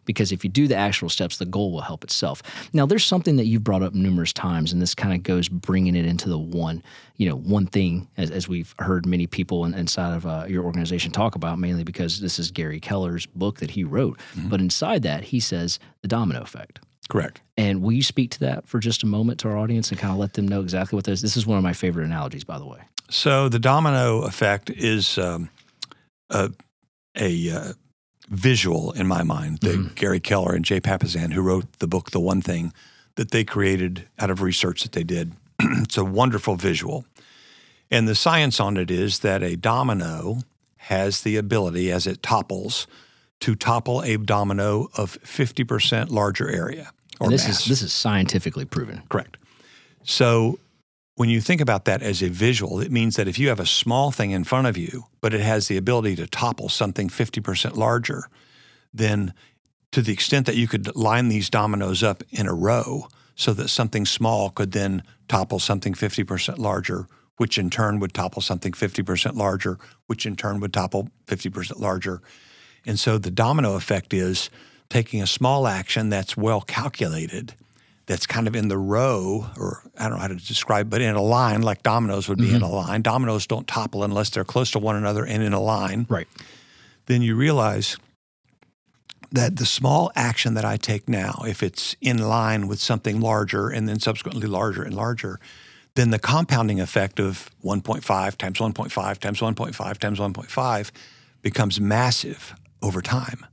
[0.09, 2.43] because if you do the actual steps, the goal will help itself.
[2.73, 5.95] Now, there's something that you've brought up numerous times, and this kind of goes bringing
[5.95, 6.83] it into the one,
[7.19, 10.65] you know, one thing as, as we've heard many people in, inside of uh, your
[10.65, 14.19] organization talk about, mainly because this is Gary Keller's book that he wrote.
[14.35, 14.49] Mm-hmm.
[14.49, 16.81] But inside that, he says the domino effect.
[17.11, 17.43] Correct.
[17.59, 20.13] And will you speak to that for just a moment to our audience and kind
[20.13, 21.21] of let them know exactly what this?
[21.21, 22.81] This is one of my favorite analogies, by the way.
[23.11, 25.51] So the domino effect is um,
[26.31, 26.51] a,
[27.15, 27.73] a uh,
[28.29, 29.95] visual in my mind that mm-hmm.
[29.95, 32.73] Gary Keller and Jay Papasan, who wrote the book The One Thing,
[33.17, 35.33] that they created out of research that they did.
[35.61, 37.05] it's a wonderful visual.
[37.91, 40.41] And the science on it is that a domino
[40.77, 42.87] has the ability, as it topples,
[43.41, 46.93] to topple a domino of 50% larger area.
[47.21, 47.63] Or this mass.
[47.63, 49.03] is this is scientifically proven.
[49.09, 49.37] Correct.
[50.05, 50.61] So
[51.19, 53.67] when you think about that as a visual, it means that if you have a
[53.67, 57.75] small thing in front of you, but it has the ability to topple something 50%
[57.75, 58.29] larger,
[58.95, 59.35] then
[59.91, 63.67] to the extent that you could line these dominoes up in a row so that
[63.67, 69.35] something small could then topple something 50% larger, which in turn would topple something 50%
[69.35, 69.77] larger,
[70.07, 72.23] which in turn would topple 50% larger.
[72.87, 74.51] And so the domino effect is
[74.89, 77.57] taking a small action that's well calculated–
[78.09, 81.15] that's kind of in the row, or I don't know how to describe, but in
[81.15, 82.57] a line, like dominoes would be mm-hmm.
[82.57, 83.03] in a line.
[83.03, 86.07] Dominoes don't topple unless they're close to one another and in a line.
[86.09, 86.27] Right.
[87.05, 87.99] Then you realize
[89.31, 93.69] that the small action that I take now, if it's in line with something larger
[93.69, 95.39] and then subsequently larger and larger,
[95.95, 100.91] then the compounding effect of 1.5 times 1.5 times 1.5 times 1.5
[101.43, 103.45] becomes massive over time,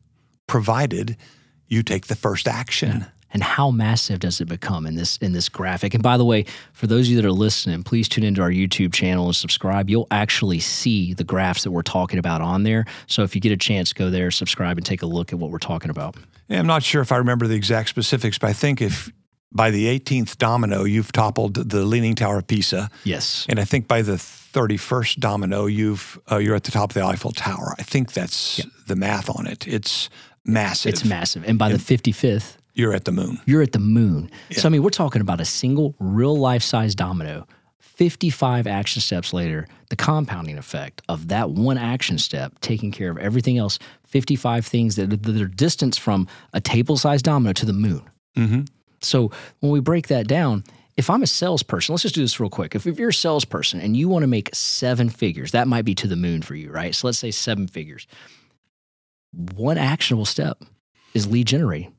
[0.47, 1.17] provided
[1.67, 2.99] you take the first action.
[3.01, 5.93] Yeah and how massive does it become in this in this graphic?
[5.93, 8.49] And by the way for those of you that are listening please tune into our
[8.49, 9.89] youtube channel and subscribe.
[9.89, 12.85] You'll actually see the graphs that we're talking about on there.
[13.07, 15.51] So if you get a chance go there subscribe and take a look at what
[15.51, 16.15] we're talking about.
[16.47, 19.11] Yeah, i'm not sure if i remember the exact specifics but i think if
[19.51, 22.89] by the 18th domino you've toppled the leaning tower of pisa.
[23.03, 23.45] Yes.
[23.49, 24.19] And i think by the
[24.55, 27.75] 31st domino you've uh, you're at the top of the eiffel tower.
[27.77, 28.67] I think that's yep.
[28.87, 29.67] the math on it.
[29.67, 30.09] It's
[30.45, 30.93] massive.
[30.93, 31.43] It's massive.
[31.45, 33.39] And by and, the 55th you're at the moon.
[33.45, 34.29] You're at the moon.
[34.49, 34.59] Yeah.
[34.59, 37.47] So, I mean, we're talking about a single real life size domino.
[37.79, 43.17] 55 action steps later, the compounding effect of that one action step taking care of
[43.17, 47.73] everything else, 55 things that, that are distance from a table sized domino to the
[47.73, 48.01] moon.
[48.35, 48.61] Mm-hmm.
[49.01, 50.65] So, when we break that down,
[50.97, 52.75] if I'm a salesperson, let's just do this real quick.
[52.75, 55.95] If, if you're a salesperson and you want to make seven figures, that might be
[55.95, 56.93] to the moon for you, right?
[56.93, 58.07] So let's say seven figures.
[59.31, 60.61] One actionable step
[61.13, 61.94] is lead generating.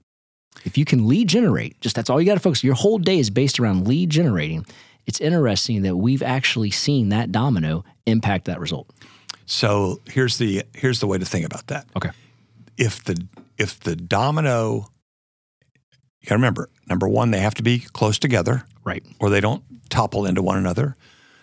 [0.65, 2.65] If you can lead generate, just that's all you got to focus.
[2.65, 4.67] Your whole day is based around lead generating.
[5.07, 8.91] It's interesting that we've actually seen that domino impact that result.
[9.47, 11.87] So here's the here's the way to think about that.
[11.97, 12.11] Okay.
[12.77, 13.27] If the
[13.59, 14.89] if the domino
[16.21, 19.41] you got to remember, number one, they have to be close together, right, or they
[19.41, 20.97] don't topple into one another.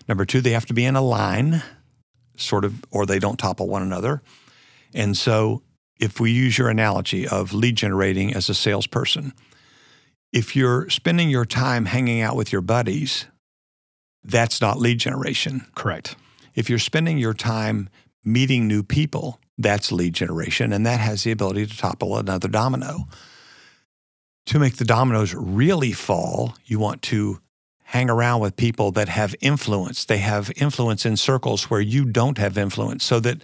[0.10, 1.64] Number two, they have to be in a line,
[2.36, 4.22] sort of, or they don't topple one another.
[4.94, 5.64] And so
[6.00, 9.34] if we use your analogy of lead generating as a salesperson,
[10.32, 13.28] if you're spending your time hanging out with your buddies,
[14.24, 15.66] that's not lead generation.
[15.76, 16.16] Correct.
[16.56, 17.90] If you're spending your time
[18.24, 23.08] meeting new people, that's lead generation, and that has the ability to topple another domino.
[24.48, 27.40] To make the dominoes really fall, you want to
[27.84, 30.04] hang around with people that have influence.
[30.06, 33.42] They have influence in circles where you don't have influence, so that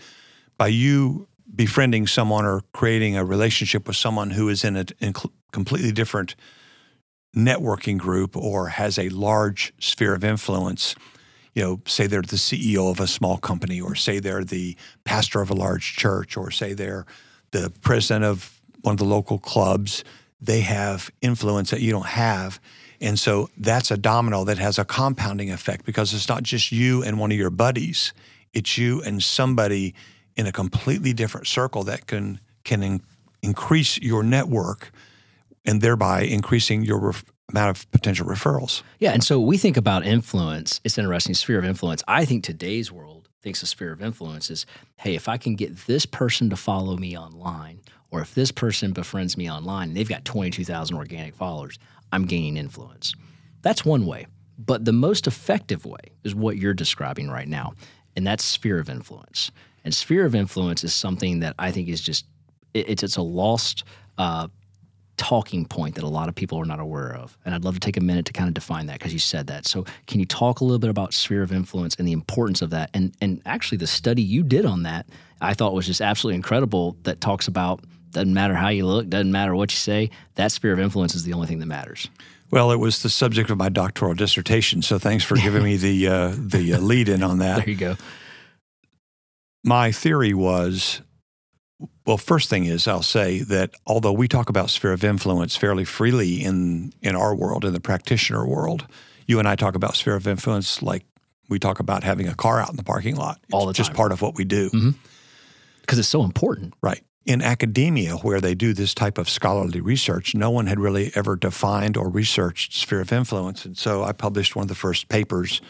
[0.58, 5.14] by you befriending someone or creating a relationship with someone who is in a in
[5.52, 6.36] completely different
[7.36, 10.96] networking group or has a large sphere of influence,
[11.54, 15.42] you know, say they're the CEO of a small company, or say they're the pastor
[15.42, 17.06] of a large church, or say they're
[17.52, 20.04] the president of one of the local clubs,
[20.42, 22.60] they have influence that you don't have.
[23.02, 27.04] And so that's a domino that has a compounding effect because it's not just you
[27.04, 28.14] and one of your buddies,
[28.54, 29.96] it's you and somebody
[30.40, 33.02] in a completely different circle that can can in,
[33.42, 34.92] increase your network
[35.66, 38.82] and thereby increasing your ref, amount of potential referrals.
[39.00, 40.80] Yeah, and so we think about influence.
[40.86, 42.04] It's an interesting sphere of influence.
[42.08, 44.66] I think today's world thinks a sphere of influence is,
[44.98, 48.94] hey, if I can get this person to follow me online, or if this person
[48.94, 51.78] befriends me online and they've got 22,000 organic followers,
[52.14, 53.14] I'm gaining influence.
[53.62, 54.28] That's one way.
[54.58, 57.74] But the most effective way is what you're describing right now,
[58.16, 59.52] and that's sphere of influence.
[59.90, 62.28] And sphere of influence is something that I think is just
[62.76, 63.86] it's it's a lost
[64.20, 64.48] uh,
[65.18, 67.36] talking point that a lot of people are not aware of.
[67.44, 69.48] And I'd love to take a minute to kind of define that because you said
[69.48, 69.66] that.
[69.66, 72.70] So can you talk a little bit about sphere of influence and the importance of
[72.70, 72.92] that?
[72.94, 75.08] And and actually the study you did on that
[75.42, 79.32] I thought was just absolutely incredible that talks about doesn't matter how you look, doesn't
[79.32, 82.12] matter what you say, that sphere of influence is the only thing that matters.
[82.52, 86.08] Well, it was the subject of my doctoral dissertation, so thanks for giving me the
[86.08, 87.58] uh, the uh, lead in on that.
[87.58, 87.96] There you go.
[89.64, 91.02] My theory was
[92.06, 95.86] well, first thing is I'll say that although we talk about sphere of influence fairly
[95.86, 98.88] freely in in our world, in the practitioner world,
[99.28, 101.06] you and I talk about sphere of influence like
[101.50, 103.40] we talk about having a car out in the parking lot.
[103.44, 103.96] It's All the just time.
[103.96, 104.70] part of what we do.
[104.70, 106.00] Because mm-hmm.
[106.00, 106.74] it's so important.
[106.82, 107.04] Right.
[107.26, 111.36] In academia, where they do this type of scholarly research, no one had really ever
[111.36, 113.66] defined or researched sphere of influence.
[113.66, 115.62] And so I published one of the first papers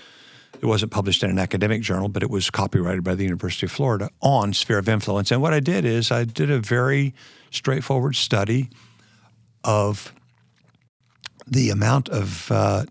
[0.61, 3.71] it wasn't published in an academic journal, but it was copyrighted by the University of
[3.71, 5.31] Florida on sphere of influence.
[5.31, 7.13] And what I did is I did a very
[7.49, 8.69] straightforward study
[9.63, 10.13] of
[11.47, 12.85] the amount of uh,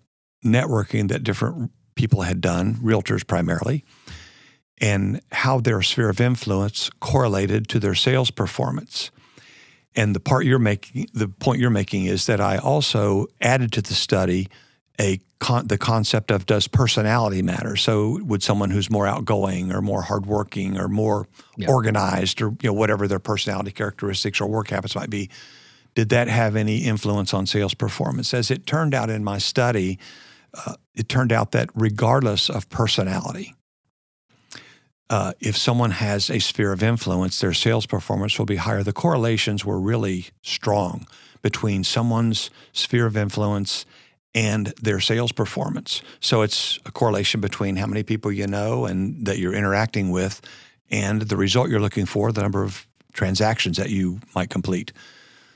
[0.44, 3.84] networking that different people had done, realtors primarily,
[4.80, 9.10] and how their sphere of influence correlated to their sales performance.
[9.94, 13.82] And the part you're making, the point you're making is that I also added to
[13.82, 14.48] the study
[15.00, 17.76] a con- the concept of does personality matter?
[17.76, 21.68] So would someone who's more outgoing or more hardworking or more yeah.
[21.68, 25.30] organized or you know whatever their personality characteristics or work habits might be,
[25.94, 28.32] did that have any influence on sales performance?
[28.32, 29.98] As it turned out in my study,
[30.54, 33.54] uh, it turned out that regardless of personality,
[35.10, 38.82] uh, if someone has a sphere of influence, their sales performance will be higher.
[38.82, 41.06] The correlations were really strong
[41.40, 43.86] between someone's sphere of influence
[44.34, 46.02] and their sales performance.
[46.20, 50.40] So it's a correlation between how many people you know and that you're interacting with
[50.90, 54.92] and the result you're looking for, the number of transactions that you might complete.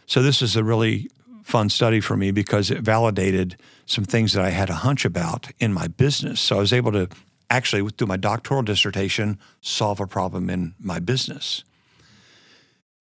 [0.07, 1.09] So this is a really
[1.43, 3.57] fun study for me because it validated
[3.87, 6.41] some things that I had a hunch about in my business.
[6.41, 7.09] So I was able to
[7.51, 11.65] actually, through my doctoral dissertation, solve a problem in my business.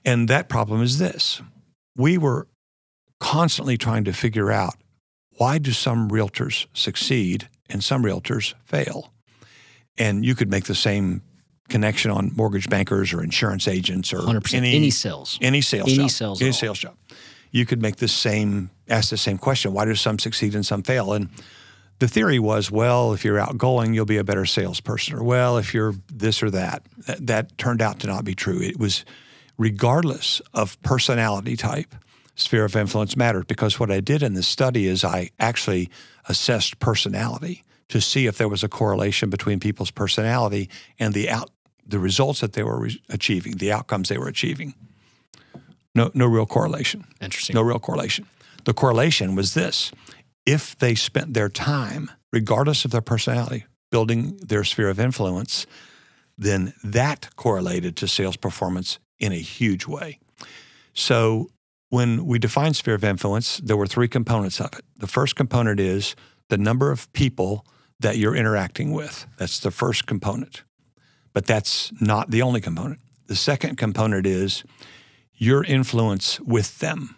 [0.04, 1.42] And that problem is this
[1.96, 2.48] we were
[3.20, 4.76] constantly trying to figure out
[5.38, 9.14] why do some realtors succeed and some realtors fail?
[9.98, 11.22] And you could make the same
[11.70, 14.54] connection on mortgage bankers or insurance agents or 100%.
[14.54, 15.40] any, any sales.
[15.42, 16.10] Any sales any job.
[16.12, 16.96] sales any sales job.
[17.52, 19.74] You could make the same ask the same question.
[19.74, 21.14] Why do some succeed and some fail?
[21.14, 21.30] And
[22.00, 25.16] the theory was, well, if you're outgoing, you'll be a better salesperson.
[25.16, 26.84] Or well, if you're this or that.
[27.08, 28.60] That, that turned out to not be true.
[28.62, 29.06] It was
[29.58, 31.94] regardless of personality type
[32.42, 35.90] sphere of influence mattered because what I did in this study is I actually
[36.28, 41.50] assessed personality to see if there was a correlation between people's personality and the out
[41.86, 44.74] the results that they were re- achieving, the outcomes they were achieving.
[45.94, 47.06] No, no real correlation.
[47.20, 47.54] Interesting.
[47.54, 48.28] No real correlation.
[48.64, 49.92] The correlation was this:
[50.46, 55.66] if they spent their time, regardless of their personality, building their sphere of influence,
[56.38, 60.20] then that correlated to sales performance in a huge way.
[60.94, 61.50] So
[61.92, 64.86] when we define sphere of influence, there were three components of it.
[64.98, 66.16] The first component is
[66.48, 67.66] the number of people
[68.00, 69.28] that you're interacting with.
[69.38, 70.64] That's the first component.
[71.34, 73.02] But that's not the only component.
[73.28, 74.64] The second component is
[75.36, 77.18] your influence with them.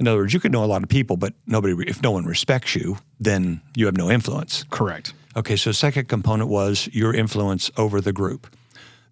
[0.00, 2.24] In other words, you could know a lot of people, but nobody, if no one
[2.24, 4.64] respects you, then you have no influence.
[4.70, 5.14] Correct.
[5.36, 8.48] Okay, so second component was your influence over the group.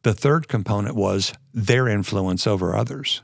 [0.03, 3.23] The third component was their influence over others.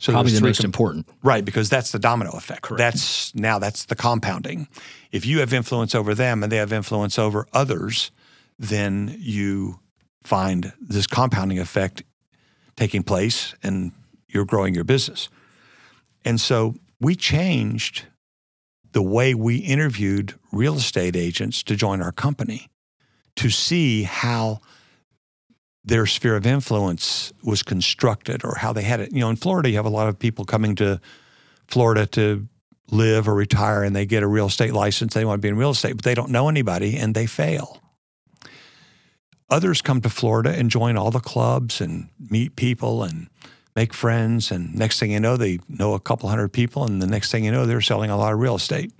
[0.00, 1.44] So probably the most important, right?
[1.44, 2.62] Because that's the domino effect.
[2.62, 2.78] Correct.
[2.78, 4.66] That's now that's the compounding.
[5.12, 8.10] If you have influence over them and they have influence over others,
[8.58, 9.78] then you
[10.24, 12.02] find this compounding effect
[12.76, 13.92] taking place, and
[14.26, 15.28] you're growing your business.
[16.24, 18.06] And so we changed
[18.92, 22.68] the way we interviewed real estate agents to join our company
[23.36, 24.60] to see how
[25.84, 29.12] their sphere of influence was constructed or how they had it.
[29.12, 31.00] You know, in Florida, you have a lot of people coming to
[31.68, 32.46] Florida to
[32.90, 35.14] live or retire and they get a real estate license.
[35.14, 37.80] They want to be in real estate, but they don't know anybody and they fail.
[39.50, 43.28] others come to Florida and join all the clubs and meet people and
[43.76, 44.50] make friends.
[44.50, 46.84] And next thing you know, they know a couple hundred people.
[46.84, 48.92] And the next thing you know, they're selling a lot of real estate.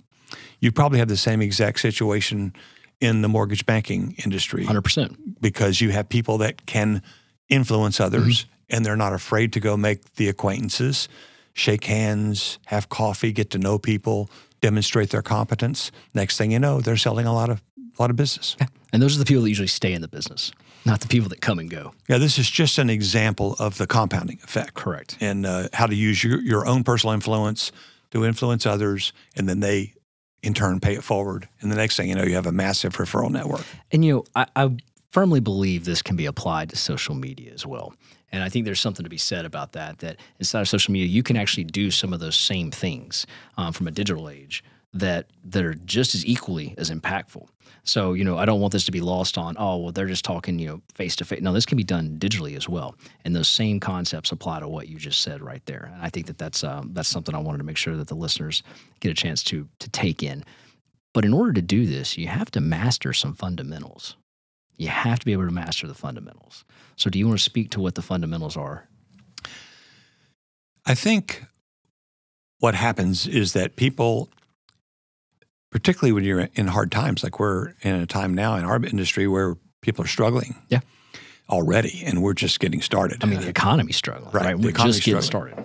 [0.59, 2.53] You probably have the same exact situation
[3.01, 4.63] in the mortgage banking industry.
[4.65, 5.17] 100%.
[5.41, 7.01] Because you have people that can
[7.49, 8.75] influence others mm-hmm.
[8.75, 11.09] and they're not afraid to go make the acquaintances,
[11.53, 14.29] shake hands, have coffee, get to know people,
[14.61, 15.91] demonstrate their competence.
[16.13, 17.61] Next thing you know, they're selling a lot of
[17.97, 18.55] a lot of business.
[18.59, 18.67] Yeah.
[18.93, 20.51] And those are the people that usually stay in the business,
[20.85, 21.93] not the people that come and go.
[22.07, 24.75] Yeah, this is just an example of the compounding effect.
[24.75, 25.17] Correct.
[25.19, 27.71] And uh, how to use your, your own personal influence
[28.11, 29.93] to influence others, and then they
[30.43, 31.47] in turn pay it forward.
[31.61, 33.65] And the next thing you know, you have a massive referral network.
[33.91, 34.75] And you know, I, I
[35.11, 37.93] firmly believe this can be applied to social media as well.
[38.31, 39.99] And I think there's something to be said about that.
[39.99, 43.27] That inside of social media, you can actually do some of those same things
[43.57, 47.47] um, from a digital age that that are just as equally as impactful.
[47.83, 50.23] So, you know, I don't want this to be lost on, oh, well, they're just
[50.23, 51.41] talking, you know, face to face.
[51.41, 52.95] No, this can be done digitally as well.
[53.25, 55.89] And those same concepts apply to what you just said right there.
[55.91, 58.15] And I think that that's, um, that's something I wanted to make sure that the
[58.15, 58.61] listeners
[58.99, 60.43] get a chance to, to take in.
[61.13, 64.15] But in order to do this, you have to master some fundamentals.
[64.77, 66.63] You have to be able to master the fundamentals.
[66.95, 68.87] So, do you want to speak to what the fundamentals are?
[70.85, 71.43] I think
[72.59, 74.29] what happens is that people
[75.71, 79.27] particularly when you're in hard times, like we're in a time now in our industry
[79.27, 80.55] where people are struggling.
[80.69, 80.81] Yeah.
[81.49, 83.23] Already, and we're just getting started.
[83.23, 84.45] I mean, the economy's struggling, right?
[84.45, 84.57] right?
[84.57, 85.57] We're just getting started.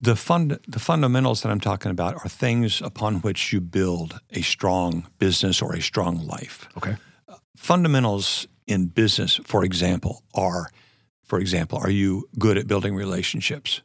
[0.00, 4.42] The fund, the fundamentals that I'm talking about are things upon which you build a
[4.42, 6.68] strong business or a strong life.
[6.76, 6.96] Okay.
[7.28, 10.68] Uh, fundamentals in business, for example, are,
[11.24, 13.82] for example, are you good at building relationships?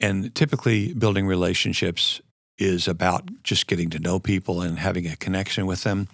[0.00, 2.22] And typically, building relationships
[2.58, 6.08] is about just getting to know people and having a connection with them.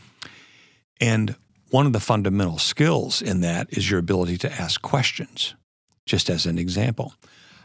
[1.00, 1.36] And
[1.70, 5.54] one of the fundamental skills in that is your ability to ask questions,
[6.06, 7.14] just as an example.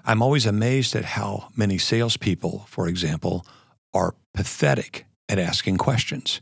[0.05, 3.45] I'm always amazed at how many salespeople, for example,
[3.93, 6.41] are pathetic at asking questions.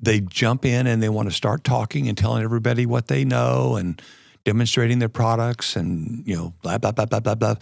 [0.00, 3.76] They jump in and they want to start talking and telling everybody what they know
[3.76, 4.00] and
[4.44, 7.54] demonstrating their products and, you know, blah, blah, blah, blah, blah, blah.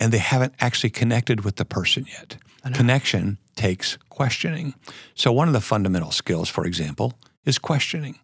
[0.00, 2.38] And they haven't actually connected with the person yet.
[2.72, 4.74] Connection takes questioning.
[5.14, 8.18] So, one of the fundamental skills, for example, is questioning.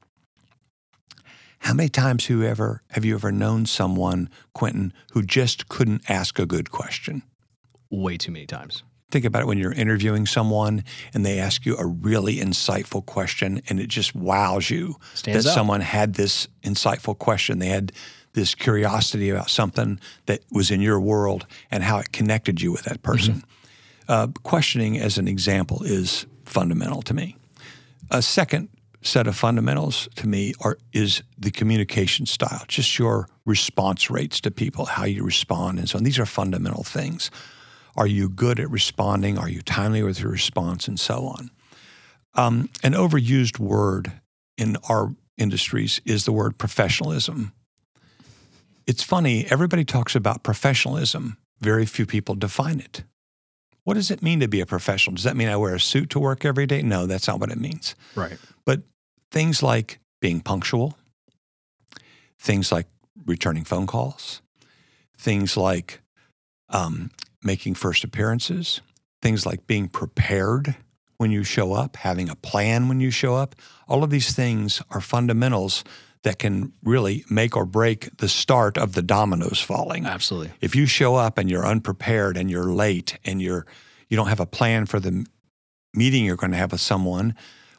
[1.61, 6.09] How many times have you ever, have you ever known someone, Quentin, who just couldn't
[6.09, 7.23] ask a good question?
[7.91, 8.83] Way too many times.
[9.11, 13.61] Think about it when you're interviewing someone and they ask you a really insightful question
[13.69, 15.55] and it just wows you Stands that up.
[15.55, 17.59] someone had this insightful question.
[17.59, 17.93] They had
[18.33, 22.85] this curiosity about something that was in your world and how it connected you with
[22.85, 23.35] that person.
[23.35, 23.50] Mm-hmm.
[24.11, 27.37] Uh, questioning, as an example, is fundamental to me.
[28.11, 28.69] A second
[29.03, 34.51] set of fundamentals to me are is the communication style, just your response rates to
[34.51, 36.03] people, how you respond, and so on.
[36.03, 37.31] These are fundamental things.
[37.97, 39.39] Are you good at responding?
[39.39, 41.53] Are you timely with your response, and so on?
[42.35, 44.11] Um, an overused word
[44.59, 47.53] in our industries is the word professionalism.
[48.89, 53.05] It's funny, everybody talks about professionalism, very few people define it.
[53.85, 55.15] What does it mean to be a professional?
[55.15, 56.83] Does that mean I wear a suit to work every day?
[56.83, 57.95] No, that's not what it means.
[58.15, 58.39] Right.
[58.65, 58.83] But
[59.31, 60.97] things like being punctual,
[62.39, 62.87] things like
[63.27, 64.43] returning phone calls,
[65.17, 66.01] things like
[66.69, 67.11] um,
[67.43, 68.81] making first appearances,
[69.23, 70.77] things like being prepared
[71.17, 73.55] when you show up, having a plan when you show up.
[73.89, 75.85] All of these things are fundamentals
[76.23, 80.07] that can really make or break the start of the dominoes falling.
[80.07, 80.53] Absolutely.
[80.61, 83.67] If you show up and you're unprepared and you're late and you're
[84.09, 85.25] you don't have a plan for the
[85.95, 87.35] meeting you're going to have with someone,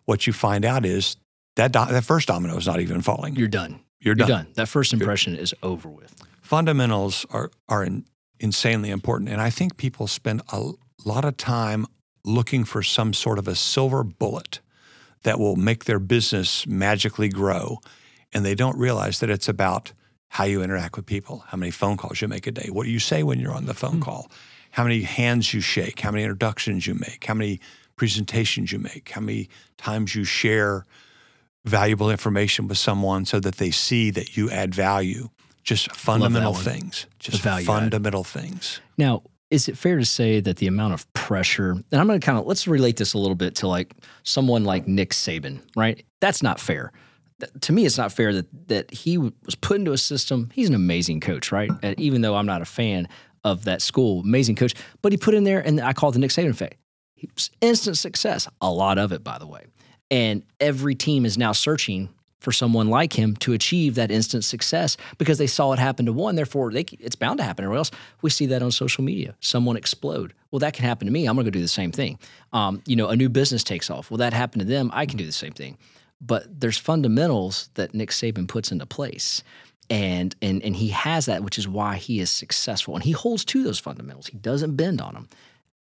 [0.05, 1.17] what you find out is
[1.55, 3.35] that do- that first domino is not even falling.
[3.35, 3.79] You're done.
[3.99, 4.27] You're done.
[4.27, 4.47] You're done.
[4.55, 6.15] That first impression you're, is over with.
[6.41, 8.05] Fundamentals are are in,
[8.39, 10.71] insanely important, and I think people spend a
[11.05, 11.85] lot of time
[12.23, 14.59] looking for some sort of a silver bullet
[15.23, 17.79] that will make their business magically grow
[18.33, 19.91] and they don't realize that it's about
[20.29, 22.89] how you interact with people, how many phone calls you make a day, what do
[22.89, 24.31] you say when you're on the phone mm call,
[24.71, 27.59] how many hands you shake, how many introductions you make, how many
[27.97, 30.85] presentations you make, how many times you share
[31.65, 35.29] valuable information with someone so that they see that you add value.
[35.63, 37.05] Just fundamental things.
[37.19, 38.27] Just fundamental add.
[38.27, 38.81] things.
[38.97, 42.25] Now, is it fair to say that the amount of pressure, and I'm going to
[42.25, 43.93] kind of let's relate this a little bit to like
[44.23, 46.03] someone like Nick Saban, right?
[46.21, 46.91] That's not fair
[47.61, 50.49] to me, it's not fair that that he was put into a system.
[50.53, 51.71] He's an amazing coach, right?
[51.81, 53.07] And even though I'm not a fan
[53.43, 56.19] of that school, amazing coach, but he put in there, and I call it the
[56.19, 56.77] Nick Saban effect.
[57.61, 59.65] Instant success, a lot of it, by the way.
[60.09, 64.97] And every team is now searching for someone like him to achieve that instant success
[65.19, 66.35] because they saw it happen to one.
[66.35, 67.63] Therefore, they, it's bound to happen.
[67.65, 67.91] Or else
[68.23, 69.35] we see that on social media.
[69.39, 70.33] Someone explode.
[70.49, 71.27] Well, that can happen to me.
[71.27, 72.17] I'm going to go do the same thing.
[72.51, 74.09] Um, you know, a new business takes off.
[74.09, 74.89] Well, that happened to them.
[74.91, 75.77] I can do the same thing.
[76.21, 79.43] But there's fundamentals that Nick Saban puts into place.
[79.89, 82.95] And, and, and he has that, which is why he is successful.
[82.95, 84.27] And he holds to those fundamentals.
[84.27, 85.27] He doesn't bend on them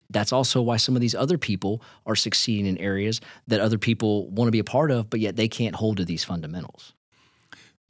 [0.09, 4.27] that's also why some of these other people are succeeding in areas that other people
[4.29, 6.93] want to be a part of, but yet they can't hold to these fundamentals.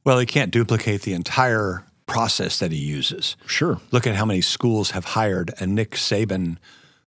[0.04, 3.38] Well, he can't duplicate the entire process that he uses.
[3.46, 3.80] Sure.
[3.92, 6.58] Look at how many schools have hired a Nick Saban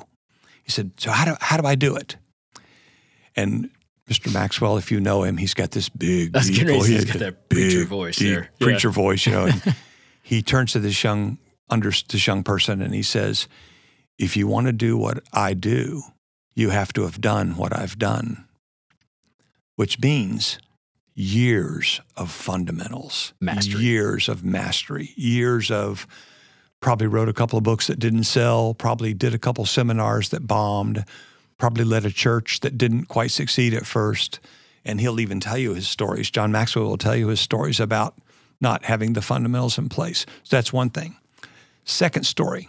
[0.63, 2.15] He said, "So how do how do I do it?"
[3.35, 3.69] And
[4.09, 4.31] Mr.
[4.31, 6.85] Maxwell, if you know him, he's got this big, That's deep voice.
[6.85, 8.49] he's He got that preacher big, voice deep there.
[8.59, 8.65] Yeah.
[8.65, 9.45] Preacher voice, you know.
[9.47, 9.75] And
[10.21, 11.39] he turns to this young
[11.69, 13.47] under this young person and he says,
[14.17, 16.03] "If you want to do what I do,
[16.53, 18.45] you have to have done what I've done,"
[19.75, 20.59] which means
[21.13, 23.83] years of fundamentals, Mastery.
[23.83, 26.05] years of mastery, years of
[26.81, 30.45] probably wrote a couple of books that didn't sell, probably did a couple seminars that
[30.45, 31.03] bombed,
[31.57, 34.39] probably led a church that didn't quite succeed at first.
[34.83, 36.29] And he'll even tell you his stories.
[36.29, 38.15] John Maxwell will tell you his stories about
[38.61, 40.25] not having the fundamentals in place.
[40.43, 41.15] So that's one thing.
[41.85, 42.67] Second story,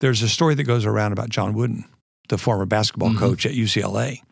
[0.00, 1.84] there's a story that goes around about John Wooden,
[2.28, 3.18] the former basketball Mhm.
[3.18, 4.22] coach at UCLA.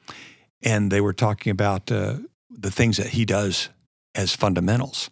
[0.62, 2.18] And they were talking about uh,
[2.50, 3.68] the things that he does
[4.14, 5.10] as fundamentals.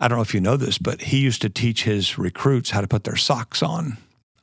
[0.00, 2.80] I don't know if you know this, but he used to teach his recruits how
[2.80, 3.96] to put their socks on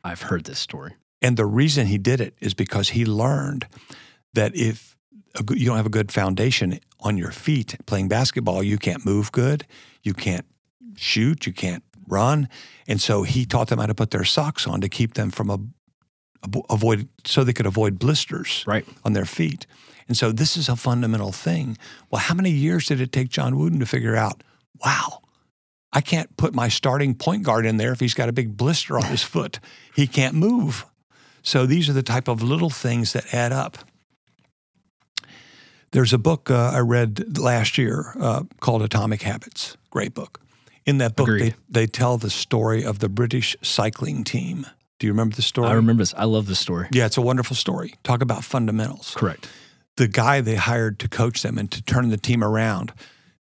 [0.04, 0.94] I've heard this story.
[1.22, 3.68] and the reason he did it is because he learned
[4.34, 4.96] that if
[5.36, 9.32] a you don't have a good foundation on your feet playing basketball, you can't move
[9.32, 9.66] good,
[10.04, 10.46] you can't
[10.96, 12.48] shoot, you can't run.
[12.88, 15.50] And so he taught them how to put their socks on to keep them from
[15.50, 15.58] a,
[16.48, 18.86] avo- avoid so they could avoid blisters Right.
[19.04, 19.66] on their feet.
[20.08, 21.78] And so this is a fundamental thing.
[22.10, 24.44] Well, how many years did it take John Wooden to figure out,
[24.84, 25.22] wow,
[25.94, 28.98] I can't put my starting point guard in there if he's got a big blister
[28.98, 29.60] on his foot.
[29.96, 30.86] He can't move.
[31.44, 33.78] So these are the type of little things that add up.
[35.92, 39.76] There's a book uh, I read last year uh, called Atomic Habits.
[39.90, 40.40] Great book.
[40.86, 44.66] In that book, they, they tell the story of the British cycling team.
[45.00, 45.68] Do you remember the story?
[45.68, 46.14] I remember this.
[46.16, 46.88] I love this story.
[46.92, 47.96] Yeah, it's a wonderful story.
[48.04, 49.50] Talk about fundamentals Correct.
[49.98, 52.94] the guy they hired to coach them and to turn the team around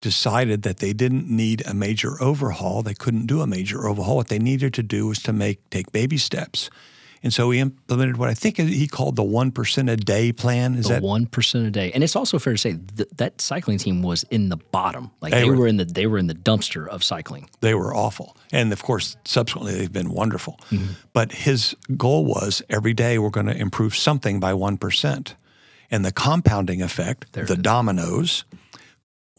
[0.02, 2.84] decided that they didn't need a major overhaul.
[2.84, 4.18] They couldn't do a major overhaul.
[4.18, 6.70] What they needed to do was to make take baby steps.
[7.24, 10.76] And so he implemented what I think he called the one percent a day plan.
[10.76, 13.42] Is the that one percent a day, and it's also fair to say th- that
[13.42, 15.10] cycling team was in the bottom.
[15.22, 17.50] Like They they, were- were, in the they were in the dumpster of cycling.
[17.62, 18.38] they were awful.
[18.52, 20.60] And of course, subsequently they've been wonderful.
[20.70, 20.94] Mm-hmm.
[21.14, 25.34] But his goal was every day we're going to improve something by 1%.
[25.92, 28.44] And the compounding effect, There the dominoes,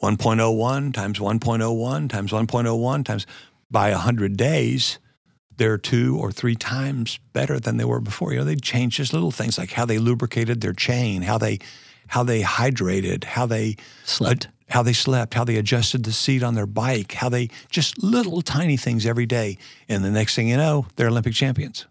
[0.02, 3.26] 1.01 times 1.01 times 1.01 times
[3.70, 4.98] by 100 days,
[5.56, 8.32] they're two or three times better than they were before.
[8.32, 11.58] You know, they changed just little things like how they lubricated their chain, how they
[12.08, 14.48] how they hydrated, how they Slept.
[14.68, 18.42] how they slept, how they adjusted the seat on their bike, how they just little
[18.42, 19.58] tiny things every day.
[19.88, 21.86] And the next thing you know, they're Olympic champions.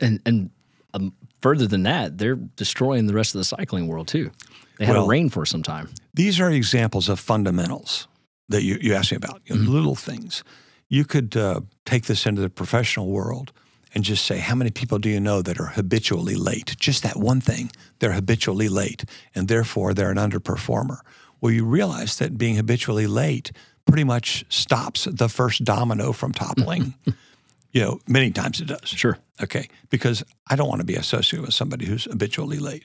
[0.00, 0.50] And and
[0.94, 4.30] um, further than that, they're destroying the rest of the cycling world too.
[4.78, 5.88] They had Well- a reign for some time.
[6.14, 8.06] These are examples of fundamentals
[8.48, 10.44] that you, you asked me about, you know, little things.
[10.88, 13.52] You could uh, take this into the professional world
[13.94, 16.76] and just say, how many people do you know that are habitually late?
[16.78, 20.98] Just that one thing, they're habitually late, and therefore they're an underperformer.
[21.40, 23.52] Well, you realize that being habitually late
[23.86, 26.94] pretty much stops the first domino from toppling.
[27.72, 28.88] you know, many times it does.
[28.88, 29.18] Sure.
[29.42, 32.84] Okay, because I don't want to be associated with somebody who's habitually late.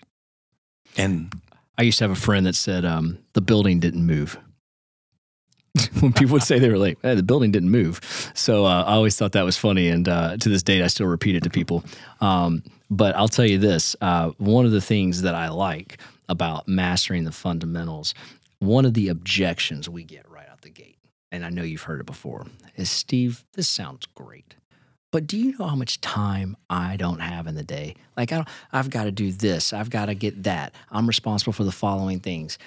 [0.97, 1.33] And
[1.77, 4.37] I used to have a friend that said um, the building didn't move.
[6.01, 8.01] when people would say they were late, "Eh, the building didn't move.
[8.33, 11.07] So uh, I always thought that was funny, and uh, to this date, I still
[11.07, 11.83] repeat it to people.
[12.19, 15.97] Um, but I'll tell you this: uh, one of the things that I like
[16.27, 18.13] about mastering the fundamentals,
[18.59, 20.97] one of the objections we get right out the gate,
[21.31, 23.45] and I know you've heard it before, is Steve.
[23.53, 24.55] This sounds great.
[25.11, 27.95] But do you know how much time I don't have in the day?
[28.15, 29.73] Like I don't, I've got to do this.
[29.73, 30.73] I've got to get that.
[30.89, 32.57] I'm responsible for the following things.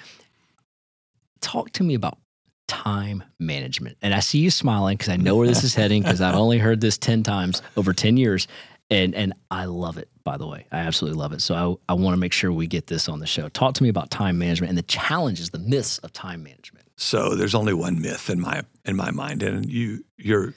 [1.41, 2.19] Talk to me about
[2.67, 3.97] time management.
[4.01, 6.57] And I see you smiling because I know where this is heading because I've only
[6.57, 8.47] heard this 10 times over 10 years.
[8.91, 10.67] And and I love it, by the way.
[10.71, 11.41] I absolutely love it.
[11.41, 13.49] So I, I want to make sure we get this on the show.
[13.49, 16.85] Talk to me about time management and the challenges, the myths of time management.
[16.95, 20.53] So there's only one myth in my in my mind, and you you're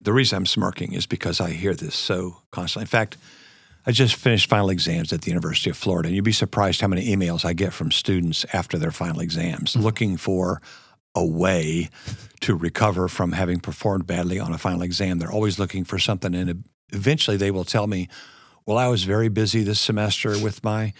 [0.00, 2.84] the reason I'm smirking is because I hear this so constantly.
[2.84, 3.16] In fact,
[3.84, 6.88] I just finished final exams at the University of Florida, and you'd be surprised how
[6.88, 9.82] many emails I get from students after their final exams mm-hmm.
[9.82, 10.62] looking for
[11.14, 11.90] a way
[12.40, 15.18] to recover from having performed badly on a final exam.
[15.18, 18.08] They're always looking for something, and eventually they will tell me,
[18.66, 20.92] "Well, I was very busy this semester with my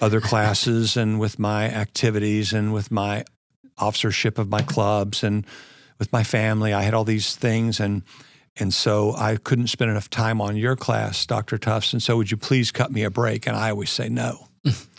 [0.00, 3.24] other classes and with my activities and with my
[3.78, 5.46] officership of my clubs and
[5.98, 6.72] with my family.
[6.72, 8.02] I had all these things and
[8.60, 11.58] and so I couldn't spend enough time on your class, Dr.
[11.58, 11.92] Tufts.
[11.92, 13.46] And so would you please cut me a break?
[13.46, 14.48] And I always say no.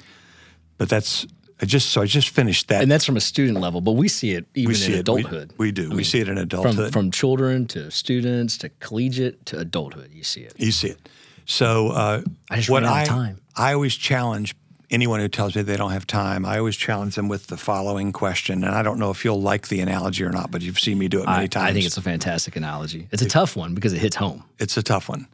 [0.77, 1.27] but that's
[1.61, 2.81] I just so I just finished that.
[2.81, 5.09] And that's from a student level, but we see it even we see in it.
[5.09, 5.53] We- adulthood.
[5.57, 5.85] We, do.
[5.85, 6.93] I we mean, see it in from, adulthood.
[6.93, 10.11] from children to students to collegiate to adulthood.
[10.13, 10.53] You see it.
[10.57, 11.09] you see it.
[11.45, 13.41] So uh, I just what ran out I of time.
[13.55, 14.55] I always challenge
[14.91, 16.45] anyone who tells me they don't have time.
[16.45, 19.67] I always challenge them with the following question, and I don't know if you'll like
[19.67, 21.69] the analogy or not, but you've seen me do it many I, times.
[21.69, 23.07] I think it's a fantastic analogy.
[23.11, 24.43] It's a tough one because it hits home.
[24.59, 25.27] it's a tough one.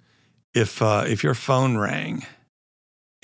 [0.54, 2.26] If uh, if your phone rang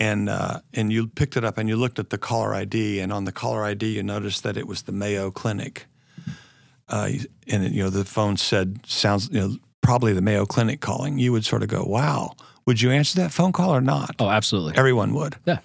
[0.02, 3.14] and uh, and you picked it up and you looked at the caller ID and
[3.14, 5.86] on the caller ID you noticed that it was the Mayo Clinic,
[6.90, 7.10] uh,
[7.48, 11.20] and it, you know the phone said sounds you know probably the Mayo Clinic calling,
[11.20, 12.34] you would sort of go, "Wow."
[12.68, 14.16] Would you answer that phone call or not?
[14.20, 14.78] Oh, absolutely.
[14.78, 15.36] Everyone would.
[15.46, 15.60] Yeah.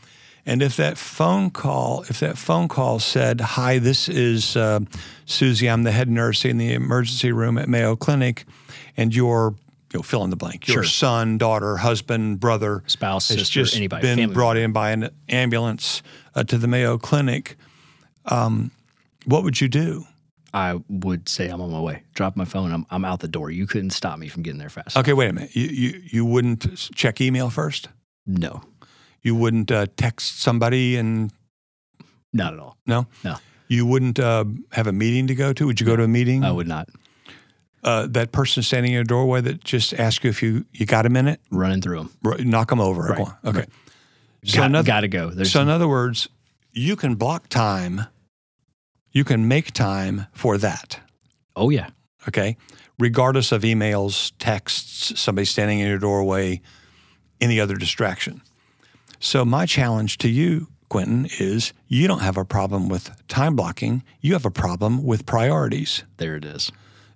[0.46, 4.80] And if that phone call, if that phone call said, "Hi, this is uh,
[5.26, 5.68] Susie.
[5.68, 8.44] I'm the head nurse in the emergency room at Mayo Clinic,
[8.96, 9.54] and your
[9.96, 10.68] you know, fill in the blank.
[10.68, 10.84] Your Sure.
[10.84, 15.08] son, daughter, husband, brother, Spouse, has sister, just anybody, been family brought in by an
[15.30, 16.02] ambulance
[16.34, 17.56] uh, to the Mayo Clinic.
[18.26, 18.70] Um,
[19.24, 20.04] what would you do?
[20.52, 22.02] I would say I'm on my way.
[22.14, 22.72] Drop my phone.
[22.72, 23.50] I'm, I'm out the door.
[23.50, 24.96] You couldn't stop me from getting there fast.
[24.96, 25.54] Okay, wait a minute.
[25.56, 27.88] You you, you wouldn't check email first.
[28.26, 28.62] No,
[29.22, 31.30] You wouldn't uh, text somebody and
[32.32, 32.76] not at all.
[32.86, 33.06] no.
[33.24, 33.36] No.
[33.68, 35.66] You wouldn't uh, have a meeting to go to.
[35.66, 36.44] Would you go to a meeting?
[36.44, 36.88] I would not.
[37.86, 41.06] Uh, that person standing in your doorway that just asked you if you, you got
[41.06, 42.10] a minute, Running through them.
[42.24, 43.02] r- knock them over.
[43.02, 43.58] Right, Okay.
[43.60, 43.68] right.
[44.44, 45.30] So, Got, in other, gotta go.
[45.30, 46.28] There's so in other words,
[46.72, 48.02] you can block time,
[49.12, 51.00] you can make time for that.
[51.56, 51.88] oh yeah.
[52.28, 52.56] Okay.
[52.98, 56.60] Regardless of emails, texts, somebody standing in your doorway,
[57.40, 58.40] any other distraction.
[59.20, 64.02] So, my challenge to you, Quentin, is you don't have a problem with time blocking.
[64.20, 66.04] You have a problem with priorities.
[66.16, 66.70] There it is.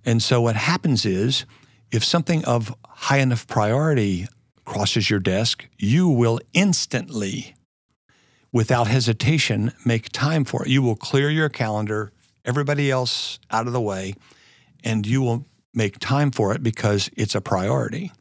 [0.05, 1.44] And so what happens is
[1.90, 4.26] if something of high enough priority
[4.64, 7.55] crosses your desk, you will instantly,
[8.53, 10.68] without hesitation, make time for it.
[10.68, 12.12] You will clear your calendar,
[12.44, 14.14] everybody else out of the way,
[14.84, 18.12] and you will make time for it because it's a priority.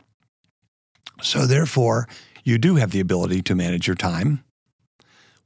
[1.21, 2.07] So therefore,
[2.43, 4.43] you do have the ability to manage your time.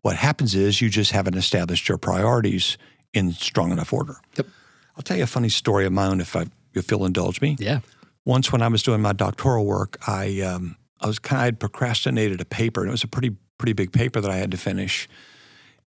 [0.01, 2.77] What happens is you just haven't established your priorities
[3.13, 4.17] in strong enough order.
[4.37, 4.47] Yep.
[4.95, 7.55] I'll tell you a funny story of my own if I if you'll indulge me.
[7.59, 7.79] Yeah.
[8.25, 11.59] Once when I was doing my doctoral work, I um, I was kind of I'd
[11.59, 14.57] procrastinated a paper, and it was a pretty pretty big paper that I had to
[14.57, 15.07] finish,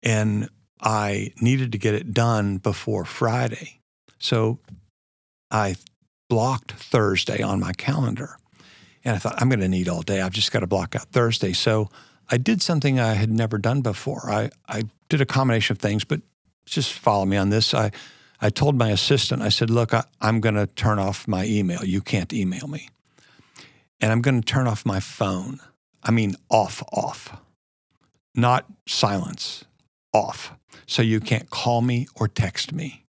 [0.02, 0.48] and
[0.80, 3.80] I needed to get it done before Friday,
[4.18, 4.58] so
[5.50, 5.76] I
[6.28, 8.36] blocked Thursday on my calendar,
[9.04, 10.20] and I thought I'm going to need all day.
[10.20, 11.88] I've just got to block out Thursday, so
[12.30, 14.30] I did something I had never done before.
[14.30, 16.22] I, I did a combination of things, but
[16.66, 17.74] just follow me on this.
[17.74, 17.90] I,
[18.44, 21.82] I told my assistant, I said, Look, I, I'm going to turn off my email.
[21.82, 22.90] You can't email me.
[24.02, 25.60] And I'm going to turn off my phone.
[26.02, 27.40] I mean, off, off,
[28.34, 29.64] not silence,
[30.12, 30.52] off.
[30.86, 33.06] So you can't call me or text me.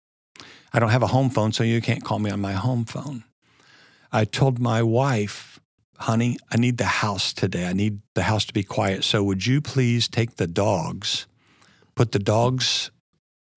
[0.72, 3.22] I don't have a home phone, so you can't call me on my home phone.
[4.10, 5.60] I told my wife,
[5.98, 7.66] honey, I need the house today.
[7.66, 9.04] I need the house to be quiet.
[9.04, 11.26] So would you please take the dogs,
[11.94, 12.90] put the dogs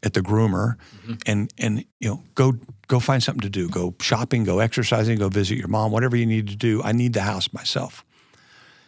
[0.03, 1.13] at the groomer mm-hmm.
[1.25, 2.53] and and you know go
[2.87, 3.69] go find something to do.
[3.69, 6.83] Go shopping go exercising go visit your mom whatever you need to do.
[6.83, 8.05] I need the house myself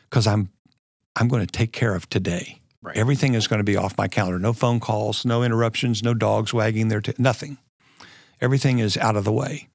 [0.10, 0.50] because i'm
[1.16, 2.62] i'm going to take care of today.
[2.82, 2.98] Right.
[2.98, 4.38] everything is going to be off my calendar.
[4.38, 7.58] No phone calls no interruptions no dogs wagging their t- nothing.
[8.42, 9.70] Everything is out of the way.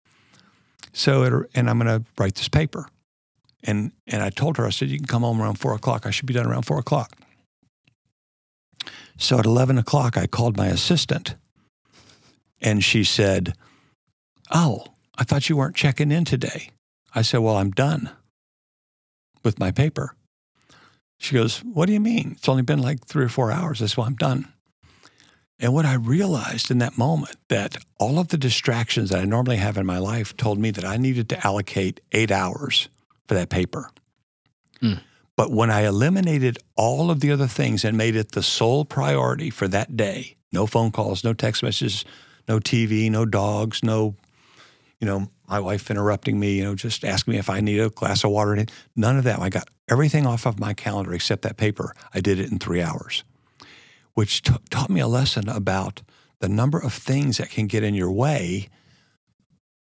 [0.93, 2.87] So it, and i'm going to write this paper.
[3.65, 6.07] And and i told her i said you can come home around four o'clock.
[6.07, 7.17] I should be done around four o'clock
[9.21, 11.35] so at 11 o'clock, I called my assistant
[12.61, 13.55] and she said,
[14.51, 16.71] Oh, I thought you weren't checking in today.
[17.15, 18.11] I said, Well, I'm done
[19.43, 20.15] with my paper.
[21.19, 22.33] She goes, What do you mean?
[22.37, 23.83] It's only been like three or four hours.
[23.83, 24.53] I said, Well, I'm done.
[25.59, 29.59] And what I realized in that moment that all of the distractions that I normally
[29.59, 32.89] have in my life told me that I needed to allocate eight hours
[33.29, 33.91] for that paper.
[34.83, 35.03] Mm.
[35.41, 39.49] But when I eliminated all of the other things and made it the sole priority
[39.49, 42.05] for that day, no phone calls, no text messages,
[42.47, 44.17] no TV, no dogs, no,
[45.01, 47.89] you know, my wife interrupting me, you know, just asking me if I need a
[47.89, 48.67] glass of water.
[48.95, 49.39] None of that.
[49.39, 51.95] I got everything off of my calendar except that paper.
[52.13, 53.25] I did it in three hours,
[54.13, 56.03] which t- taught me a lesson about
[56.41, 58.69] the number of things that can get in your way,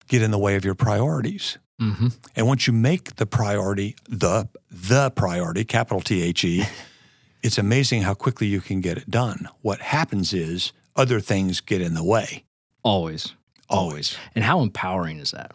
[0.08, 1.58] get in the way of your priorities.
[1.81, 2.09] Mm-hmm.
[2.37, 6.64] And once you make the priority the the priority, capital T H E,
[7.43, 9.49] it's amazing how quickly you can get it done.
[9.62, 12.45] What happens is other things get in the way.
[12.83, 13.35] Always.
[13.68, 14.16] Always.
[14.35, 15.53] And how empowering is that?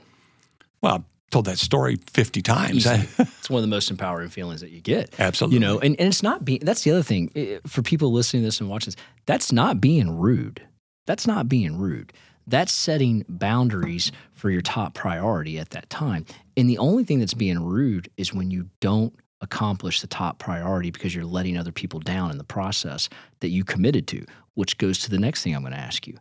[0.82, 2.86] Well, I've told that story 50 times.
[3.19, 5.13] it's one of the most empowering feelings that you get.
[5.19, 5.55] Absolutely.
[5.55, 8.47] You know, and, and it's not being, that's the other thing for people listening to
[8.47, 10.61] this and watching this, that's not being rude.
[11.05, 12.13] That's not being rude
[12.47, 16.25] that's setting boundaries for your top priority at that time.
[16.55, 20.91] And the only thing that's being rude is when you don't accomplish the top priority
[20.91, 24.99] because you're letting other people down in the process that you committed to, which goes
[24.99, 26.17] to the next thing I'm going to ask you.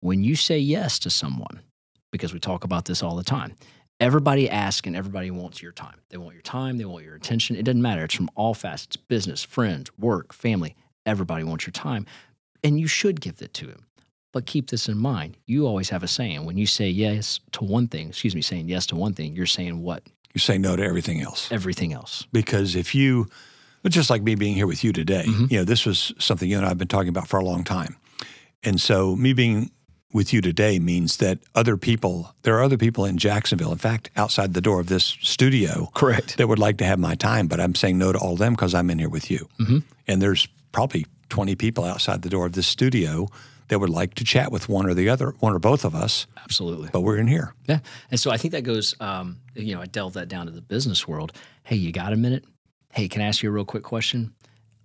[0.00, 1.60] When you say yes to someone,
[2.10, 3.54] because we talk about this all the time,
[4.00, 6.00] everybody asks and everybody wants your time.
[6.10, 7.56] They want your time, they want your attention.
[7.56, 8.04] It doesn't matter.
[8.04, 10.76] It's from all facets business, friends, work, family.
[11.06, 12.06] Everybody wants your time.
[12.62, 13.86] And you should give it to them.
[14.34, 15.36] But keep this in mind.
[15.46, 16.44] You always have a saying.
[16.44, 19.46] When you say yes to one thing, excuse me, saying yes to one thing, you're
[19.46, 20.02] saying what?
[20.34, 21.52] You say no to everything else.
[21.52, 22.26] Everything else.
[22.32, 23.28] Because if you,
[23.88, 25.46] just like me being here with you today, mm-hmm.
[25.50, 27.62] you know, this was something you and I have been talking about for a long
[27.62, 27.96] time.
[28.64, 29.70] And so me being
[30.12, 34.10] with you today means that other people, there are other people in Jacksonville, in fact,
[34.16, 37.60] outside the door of this studio, correct, that would like to have my time, but
[37.60, 39.48] I'm saying no to all of them because I'm in here with you.
[39.60, 39.78] Mm-hmm.
[40.08, 43.28] And there's probably 20 people outside the door of this studio
[43.68, 46.26] that would like to chat with one or the other, one or both of us.
[46.42, 46.90] Absolutely.
[46.92, 47.54] But we're in here.
[47.68, 47.80] Yeah.
[48.10, 50.60] And so I think that goes, um, you know, I delve that down to the
[50.60, 51.32] business world.
[51.62, 52.44] Hey, you got a minute?
[52.92, 54.34] Hey, can I ask you a real quick question?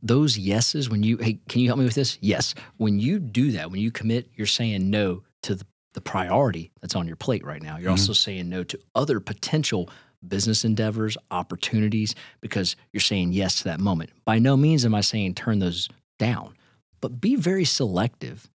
[0.01, 2.17] Those yeses, when you, hey, can you help me with this?
[2.21, 2.55] Yes.
[2.77, 6.95] When you do that, when you commit, you're saying no to the, the priority that's
[6.95, 7.75] on your plate right now.
[7.75, 7.91] You're mm-hmm.
[7.91, 9.89] also saying no to other potential
[10.27, 14.09] business endeavors, opportunities, because you're saying yes to that moment.
[14.25, 16.55] By no means am I saying turn those down,
[17.01, 18.49] but be very selective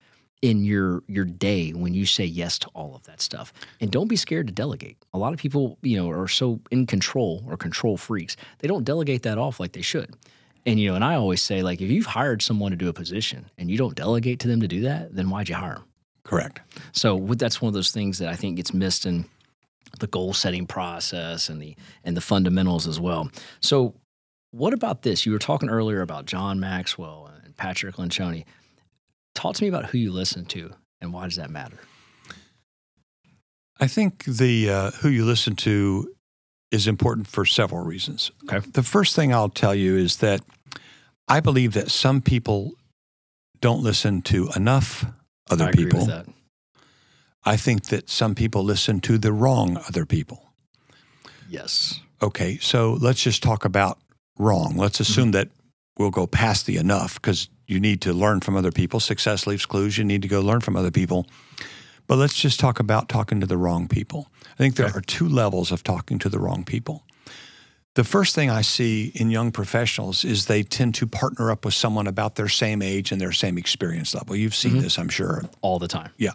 [0.45, 3.51] in your your day when you say yes to all of that stuff.
[3.81, 4.99] And don't be scared to delegate.
[5.15, 8.85] A lot of people you know are so in control or control freaks they don't
[8.85, 10.15] delegate that off like they should.
[10.67, 12.93] And you know and i always say like if you've hired someone to do a
[12.93, 15.85] position and you don't delegate to them to do that then why'd you hire them
[16.25, 16.61] correct.
[16.93, 19.25] So that's one of those things that i think gets missed in
[19.99, 21.75] the goal setting process and the
[22.05, 23.31] and the fundamentals as well.
[23.61, 23.95] So
[24.51, 25.25] what about this?
[25.25, 28.45] You were talking earlier about john maxwell and patrick lencioni
[29.35, 31.79] Talk to me about who you listen to and why does that matter?
[33.81, 36.15] I think the uh, who you listen to
[36.71, 38.31] is important for several reasons.
[38.45, 38.67] Okay.
[38.71, 40.41] The first thing I'll tell you is that
[41.29, 42.73] I believe that some people
[43.61, 45.05] don't listen to enough
[45.51, 46.09] other I people.
[47.45, 50.51] I think that some people listen to the wrong other people.
[51.49, 52.01] Yes.
[52.23, 53.99] Okay, so let's just talk about
[54.39, 54.77] wrong.
[54.77, 55.33] Let's assume mm-hmm.
[55.33, 55.49] that
[55.99, 59.01] we'll go past the enough because you need to learn from other people.
[59.01, 59.97] Success leaves clues.
[59.97, 61.27] You need to go learn from other people.
[62.07, 64.29] But let's just talk about talking to the wrong people.
[64.53, 64.99] I think there okay.
[64.99, 67.05] are two levels of talking to the wrong people.
[67.95, 71.75] the first thing I see in young professionals is they tend to partner up with
[71.75, 74.35] someone about their same age and their same experience level.
[74.35, 74.81] You've seen mm-hmm.
[74.81, 75.43] this, I'm sure.
[75.63, 76.11] all the time.
[76.19, 76.33] Yeah.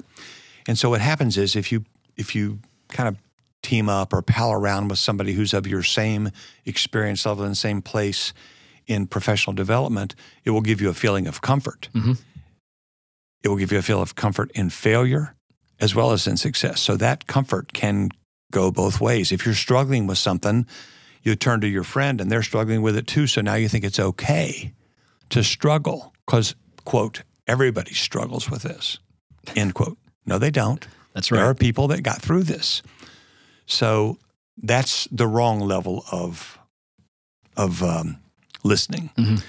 [0.67, 1.83] And so what happens is if you
[2.15, 3.17] if you kind of
[3.61, 6.31] team up or pal around with somebody who's of your same
[6.65, 8.33] experience level and same place
[8.89, 11.87] in professional development, it will give you a feeling of comfort.
[11.93, 12.17] Mhm.
[13.43, 15.35] It will give you a feel of comfort in failure
[15.79, 16.81] as well as in success.
[16.81, 18.09] So that comfort can
[18.51, 19.31] go both ways.
[19.31, 20.65] If you're struggling with something,
[21.23, 23.27] you turn to your friend and they're struggling with it too.
[23.27, 24.73] So now you think it's okay
[25.29, 28.97] to struggle because, quote, everybody struggles with this,
[29.55, 29.97] end quote.
[30.25, 30.85] No, they don't.
[31.13, 31.37] That's right.
[31.37, 32.81] There are people that got through this.
[33.67, 34.17] So
[34.57, 36.57] that's the wrong level of
[37.55, 38.17] of um,
[38.63, 39.09] listening.
[39.17, 39.43] Mhm.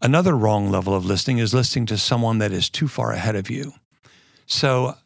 [0.00, 3.50] Another wrong level of listening is listening to someone that is too far ahead of
[3.50, 3.72] you.
[4.46, 4.96] So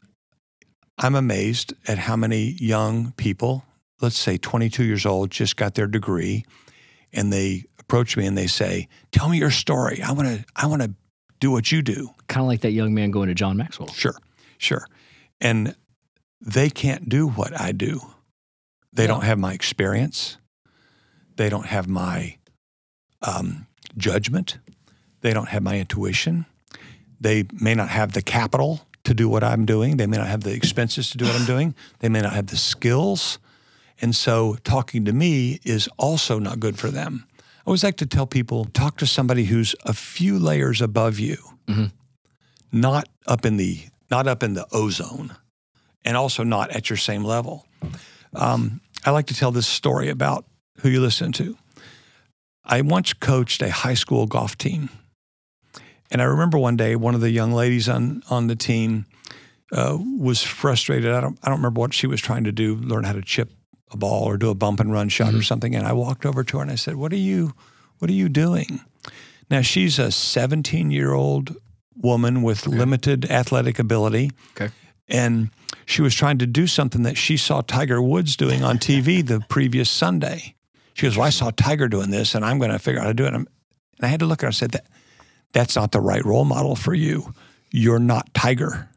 [0.99, 3.65] I'm amazed at how many young people,
[4.01, 6.45] let's say 22 years old, just got their degree,
[7.13, 10.03] and they approach me and they say, "Tell me your story.
[10.03, 10.45] I want to.
[10.55, 10.95] I want to
[11.41, 13.89] do what you do." Kind of like that young man going to John Maxwell.
[13.93, 14.17] Sure,
[14.59, 14.87] sure.
[15.41, 15.75] And
[16.41, 18.01] they can't do what I do.
[18.93, 19.15] They No.
[19.15, 20.37] don't have my experience.
[21.37, 22.37] They don't have my
[23.23, 23.67] um,
[23.97, 24.59] judgment.
[25.21, 26.47] They don't have my intuition.
[27.21, 29.97] They may not have the capital to do what I'm doing.
[29.97, 31.75] They may not have the expenses to do what I'm doing.
[32.01, 33.39] They may not have the skills.
[34.01, 37.27] And so talking to me is also not good for them.
[37.39, 41.37] I always like to tell people talk to somebody who's a few layers above you,
[41.69, 41.93] Mhm.
[42.73, 45.35] not up in the not up in the ozone,
[46.05, 47.67] and also not at your same level.
[48.35, 50.45] Um, I like to tell this story about
[50.81, 51.57] who you listen to.
[52.65, 54.89] I once coached a high school golf team,
[56.11, 59.07] and I remember one day one of the young ladies on on the team
[59.73, 61.13] uh, was frustrated.
[61.13, 63.51] I don't I don't remember what she was trying to do, learn how to chip
[63.91, 65.75] a ball or do a bump and run shot or something.
[65.75, 67.55] And I walked over to her and I said, "What are you
[67.99, 68.81] What are you doing?"
[69.51, 71.57] Now she's a 17 year old
[71.97, 74.31] woman with limited athletic ability.
[74.57, 74.73] Okay.
[75.09, 75.51] And
[75.85, 79.41] she was trying to do something that she saw Tiger Woods doing on TV the
[79.49, 80.55] previous Sunday.
[80.95, 83.11] She goes, Well, I saw Tiger doing this and I'm going to figure out how
[83.11, 83.35] to do it.
[83.35, 83.49] And
[84.01, 84.87] I had to look at her and said, that,
[85.53, 87.35] That's not the right role model for you.
[87.71, 88.89] You're not Tiger.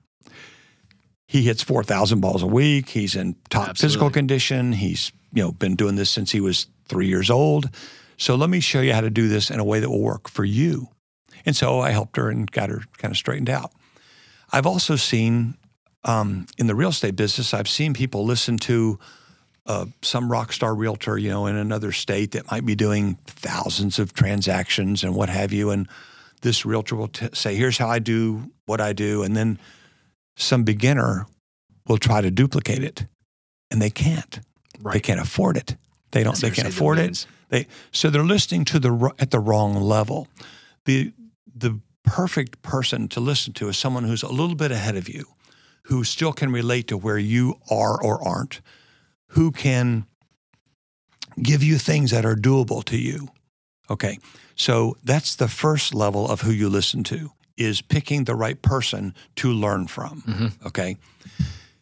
[1.28, 2.90] He hits 4,000 balls a week.
[2.90, 4.74] He's in top physical condition.
[4.74, 7.70] He's you know been doing this since he was three years old.
[8.18, 10.30] So let me show you how to do this in a way that will work
[10.30, 10.90] for you.
[11.46, 13.72] And so I helped her and got her kind of straightened out.
[14.52, 15.58] I've also seen
[16.06, 19.00] um, in the real estate business, I've seen people listen to
[19.66, 24.00] uh, some rock star realtor, you know, in another state that might be doing thousands
[24.00, 25.72] of transactions and what have you.
[25.72, 25.88] And
[26.42, 29.58] this realtor will t- say, "Here's how I do what I do," and then
[30.36, 31.26] some beginner
[31.88, 33.06] will try to duplicate it,
[33.72, 34.40] and they can't.
[34.94, 35.76] They can't afford it.
[36.12, 36.34] They don't.
[36.34, 37.26] That's They can't I say, the afford it.
[37.50, 40.28] They so they're listening to the at the wrong level.
[40.86, 41.12] The
[41.56, 45.26] the perfect person to listen to is someone who's a little bit ahead of you,
[45.84, 48.62] who still can relate to where you are or aren't,
[49.30, 50.06] who can
[51.42, 53.30] give you things that are doable to you.
[53.90, 54.18] Okay.
[54.56, 59.14] So that's the first level of who you listen to is picking the right person
[59.38, 60.22] to learn from.
[60.22, 60.66] Mhm.
[60.66, 60.98] Okay.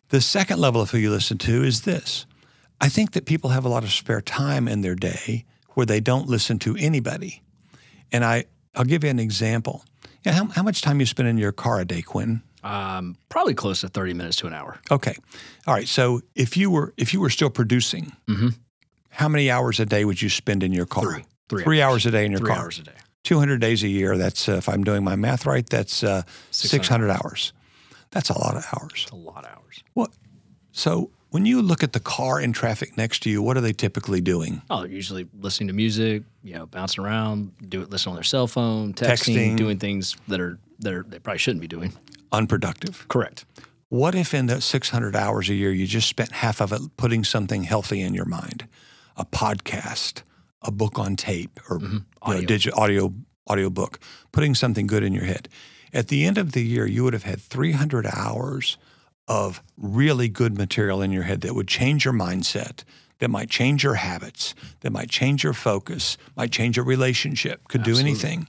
[0.10, 2.26] The second level of who you listen to is this.
[2.82, 6.00] I think that people have a lot of spare time in their day where they
[6.00, 7.41] don't listen to anybody.
[8.12, 9.86] And I, I'll give you an example.
[10.24, 12.41] Yeah, how, how much time you spend in your car a day, Quinn?
[12.64, 14.80] Um, probably close to 30 minutes to an hour.
[14.89, 15.16] Okay.
[15.68, 15.88] All right.
[15.88, 18.55] So if you were if you were still producing, Mhm.
[19.09, 21.03] how many hours a day would you spend in your car?
[21.03, 21.24] Three.
[21.49, 22.59] Three, Three hours a day in your Three car.
[22.59, 22.93] hours a day.
[23.24, 24.18] 200 days a year.
[24.18, 27.53] That's, uh, if I'm doing my math right, that's uh, 600 600 hours.
[28.11, 29.01] That's a lot of hours.
[29.03, 29.84] It's a lot of hours.
[29.93, 30.11] What?
[30.72, 33.74] So when you look at the car in traffic next to you, what are they
[33.74, 34.61] typically doing?
[34.70, 38.24] Oh, they're usually listening to music, you know, bouncing around, do it, listening on their
[38.24, 39.57] cell phone, texting, Texting.
[39.57, 41.93] doing things that are that are they probably shouldn't be doing.
[42.34, 43.06] Unproductive.
[43.08, 43.46] Correct.
[43.90, 47.24] What if in that 600 hours a year, you just spent half of it putting
[47.24, 48.68] something healthy in your mind?
[49.16, 50.24] A podcast,
[50.64, 51.94] a book on tape, or mm-hmm.
[51.94, 52.48] you know, Audio.
[52.48, 53.14] digital audio
[53.46, 54.00] audio book,
[54.32, 55.48] putting something good in your head.
[55.94, 58.78] At the end of the year, you would have had 300 hours
[59.28, 62.84] of really good material in your head that would change your mindset,
[63.20, 67.84] that might change your habits, that might change your focus, might change your relationship, could
[67.84, 68.48] do anything.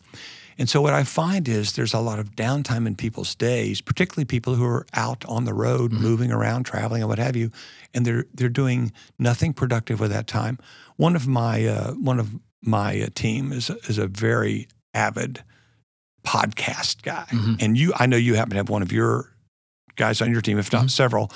[0.58, 4.24] And so what I find is there's a lot of downtime in people's days, particularly
[4.24, 7.50] people who are out on the road, moving around, traveling, and what have you,
[7.92, 10.58] and they're they're doing nothing productive with that time.
[10.96, 12.30] One of my uh, one of
[12.62, 15.42] my uh, team is a, is a very avid
[16.26, 17.60] podcast guy, Mhm.
[17.62, 19.34] and you I know you happen to have one of your
[19.96, 21.30] guys on your team, if not several,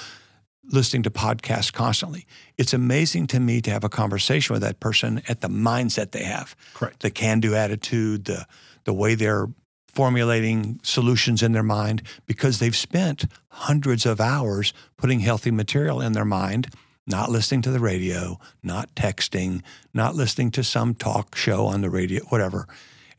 [0.64, 2.26] listening to podcasts constantly.
[2.56, 6.24] It's amazing to me to have a conversation with that person at the mindset they
[6.24, 6.56] have.
[6.74, 7.00] Correct.
[7.00, 8.46] The can-do attitude, the
[8.88, 9.48] the way they're
[9.86, 16.14] formulating solutions in their mind because they've spent hundreds of hours putting healthy material in
[16.14, 16.72] their mind,
[17.06, 19.60] not listening to the radio, not texting,
[19.92, 22.66] not listening to some talk show on the radio, whatever.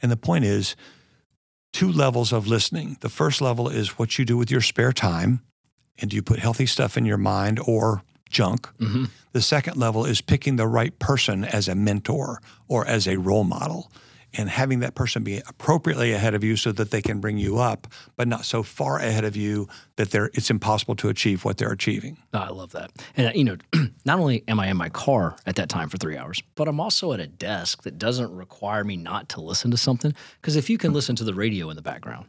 [0.02, 0.76] And the point is
[1.72, 2.98] two levels of listening.
[3.02, 5.44] The first level is what you do with your spare time
[6.00, 8.68] and do you put healthy stuff in your mind or junk?
[8.80, 9.06] Mm-hmm.
[9.34, 13.44] The second level is picking the right person as a mentor or as a role
[13.44, 13.92] model
[14.34, 17.58] and having that person be appropriately ahead of you so that they can bring you
[17.58, 21.58] up, but not so far ahead of you that they're, it's impossible to achieve what
[21.58, 22.18] they're achieving.
[22.34, 22.92] Oh, I love that.
[23.18, 23.58] And, uh, you know,
[24.06, 26.80] not only am I in my car at that time for three hours, but I'm
[26.80, 30.14] also at a desk that doesn't require me not to listen to something.
[30.42, 32.28] Because if you can listen to the radio in the background,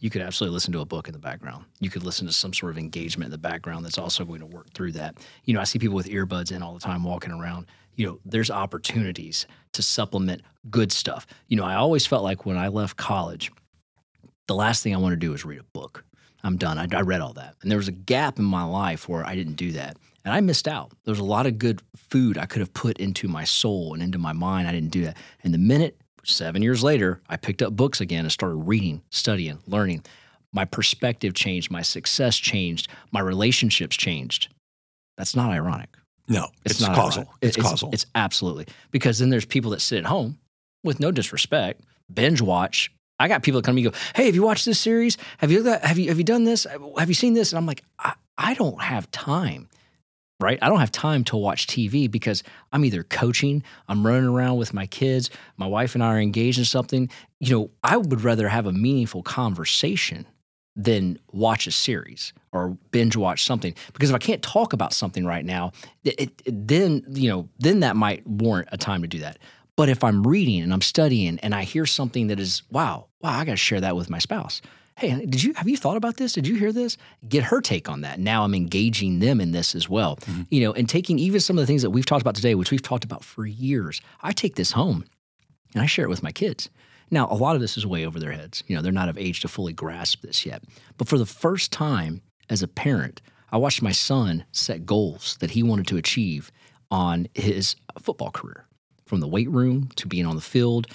[0.00, 1.66] you could absolutely listen to a book in the background.
[1.78, 4.46] You could listen to some sort of engagement in the background that's also going to
[4.46, 5.18] work through that.
[5.44, 7.66] You know, I see people with earbuds in all the time walking around.
[8.00, 10.40] You know, there's opportunities to supplement
[10.70, 11.26] good stuff.
[11.48, 13.52] You know, I always felt like when I left college,
[14.48, 16.02] the last thing I want to do is read a book.
[16.42, 16.78] I'm done.
[16.78, 17.56] I, I read all that.
[17.60, 19.98] And there was a gap in my life where I didn't do that.
[20.24, 20.92] And I missed out.
[21.04, 24.02] There was a lot of good food I could have put into my soul and
[24.02, 24.66] into my mind.
[24.66, 25.18] I didn't do that.
[25.44, 29.58] And the minute seven years later, I picked up books again and started reading, studying,
[29.66, 30.06] learning.
[30.54, 34.48] My perspective changed, my success changed, my relationships changed.
[35.18, 35.98] That's not ironic.
[36.30, 37.22] No, it's, not causal.
[37.22, 37.38] ironic.
[37.42, 37.90] It's, causal.
[37.92, 40.38] It's absolutely because then there's people that sit at home
[40.82, 42.90] with no disrespect, binge watch.
[43.18, 45.18] I got people that come to me and go, "Hey, have you watched this series?
[45.38, 46.66] Have you have you have you done this?
[46.96, 49.68] Have you seen this?" And I'm like, I, I don't have time
[50.40, 50.58] right?
[50.62, 54.72] I don't have time to watch TV because I'm either coaching, I'm running around with
[54.72, 57.10] my kids, my wife and I are engaged in something.
[57.38, 60.26] You know, I would rather have a meaningful conversation
[60.74, 65.24] than watch a series or binge watch something because if I can't talk about something
[65.24, 65.72] right now,
[66.04, 69.38] it, it, then you know, then that might warrant a time to do that.
[69.76, 73.38] But if I'm reading and I'm studying and I hear something that is wow, wow,
[73.38, 74.60] I got to share that with my spouse
[75.00, 76.34] hey, did you have you thought about this?
[76.34, 76.96] Did you hear this?
[77.28, 78.20] Get her take on that.
[78.20, 80.16] Now I'm engaging them in this as well.
[80.16, 80.42] Mm-hmm.
[80.50, 82.70] You know, and taking even some of the things that we've talked about today, which
[82.70, 84.00] we've talked about for years.
[84.20, 85.04] I take this home
[85.74, 86.68] and I share it with my kids.
[87.10, 88.62] Now, a lot of this is way over their heads.
[88.68, 90.62] You know, they're not of age to fully grasp this yet.
[90.96, 93.22] But for the first time as a parent,
[93.52, 96.52] I watched my son set goals that he wanted to achieve
[96.90, 98.66] on his football career,
[99.06, 100.86] from the weight room to being on the field,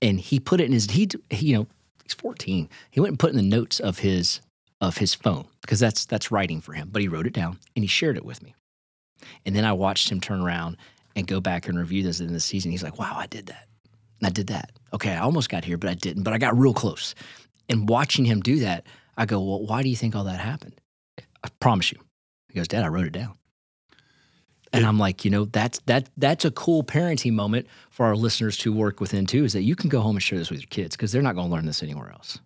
[0.00, 1.66] and he put it in his he you know
[2.02, 2.68] he's 14.
[2.90, 4.40] He went and put in the notes of his
[4.80, 6.88] of his phone because that's that's writing for him.
[6.90, 8.54] But he wrote it down and he shared it with me.
[9.46, 10.76] And then I watched him turn around
[11.14, 12.70] and go back and review this in the season.
[12.70, 13.68] He's like, "Wow, I did that.
[14.24, 14.72] I did that.
[14.92, 16.22] Okay, I almost got here, but I didn't.
[16.24, 17.14] But I got real close."
[17.68, 18.86] And watching him do that,
[19.16, 20.80] I go, "Well, why do you think all that happened?"
[21.44, 21.98] I promise you.
[22.48, 23.36] He goes, "Dad, I wrote it down."
[24.74, 28.56] And I'm like, you know, that's that that's a cool parenting moment for our listeners
[28.58, 29.44] to work within too.
[29.44, 31.34] Is that you can go home and share this with your kids because they're not
[31.34, 32.38] going to learn this anywhere else.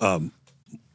[0.00, 0.32] Um,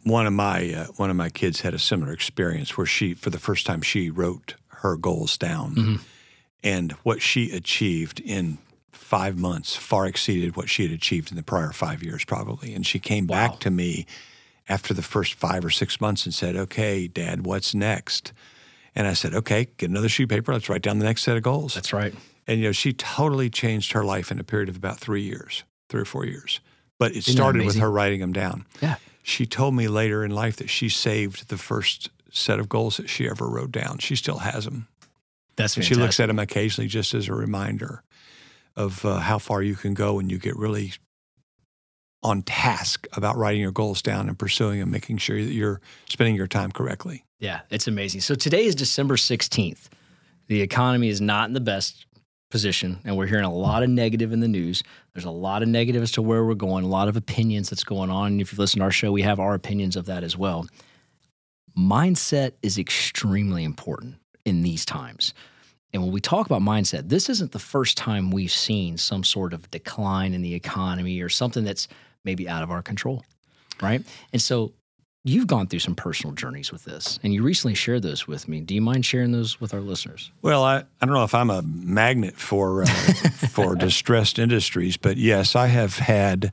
[0.03, 3.29] one of my uh, one of my kids had a similar experience where she, for
[3.29, 5.95] the first time, she wrote her goals down, mm-hmm.
[6.63, 8.57] and what she achieved in
[8.91, 12.73] five months far exceeded what she had achieved in the prior five years, probably.
[12.73, 13.49] And she came wow.
[13.49, 14.07] back to me
[14.71, 18.33] after the first five or six months and said, "Okay, Dad, what's next?"
[18.95, 20.53] And I said, okay, get another sheet of paper.
[20.53, 21.73] Let's write down the next set of goals.
[21.73, 22.13] That's right.
[22.47, 25.63] And, you know, she totally changed her life in a period of about three years,
[25.89, 26.59] three or four years.
[26.99, 28.65] But it Isn't started with her writing them down.
[28.81, 28.95] Yeah.
[29.23, 33.09] She told me later in life that she saved the first set of goals that
[33.09, 33.99] she ever wrote down.
[33.99, 34.87] She still has them.
[35.55, 35.95] That's fantastic.
[35.95, 38.03] She looks at them occasionally just as a reminder
[38.75, 40.93] of uh, how far you can go when you get really
[42.23, 46.35] on task about writing your goals down and pursuing them, making sure that you're spending
[46.35, 47.25] your time correctly.
[47.39, 48.21] Yeah, it's amazing.
[48.21, 49.89] So today is December 16th.
[50.47, 52.05] The economy is not in the best
[52.51, 54.83] position, and we're hearing a lot of negative in the news.
[55.13, 57.83] There's a lot of negative as to where we're going, a lot of opinions that's
[57.83, 58.33] going on.
[58.33, 60.67] And if you've listened to our show, we have our opinions of that as well.
[61.77, 64.15] Mindset is extremely important
[64.45, 65.33] in these times.
[65.93, 69.53] And when we talk about mindset, this isn't the first time we've seen some sort
[69.53, 71.87] of decline in the economy or something that's
[72.23, 73.23] maybe out of our control,
[73.81, 74.03] right?
[74.33, 74.73] And so
[75.23, 78.59] You've gone through some personal journeys with this, and you recently shared those with me.
[78.59, 80.31] Do you mind sharing those with our listeners?
[80.41, 82.85] Well, I, I don't know if I'm a magnet for uh,
[83.51, 86.51] for distressed industries, but yes, I have had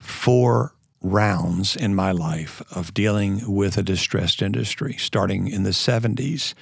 [0.00, 0.72] four
[1.02, 6.54] rounds in my life of dealing with a distressed industry, starting in the 70s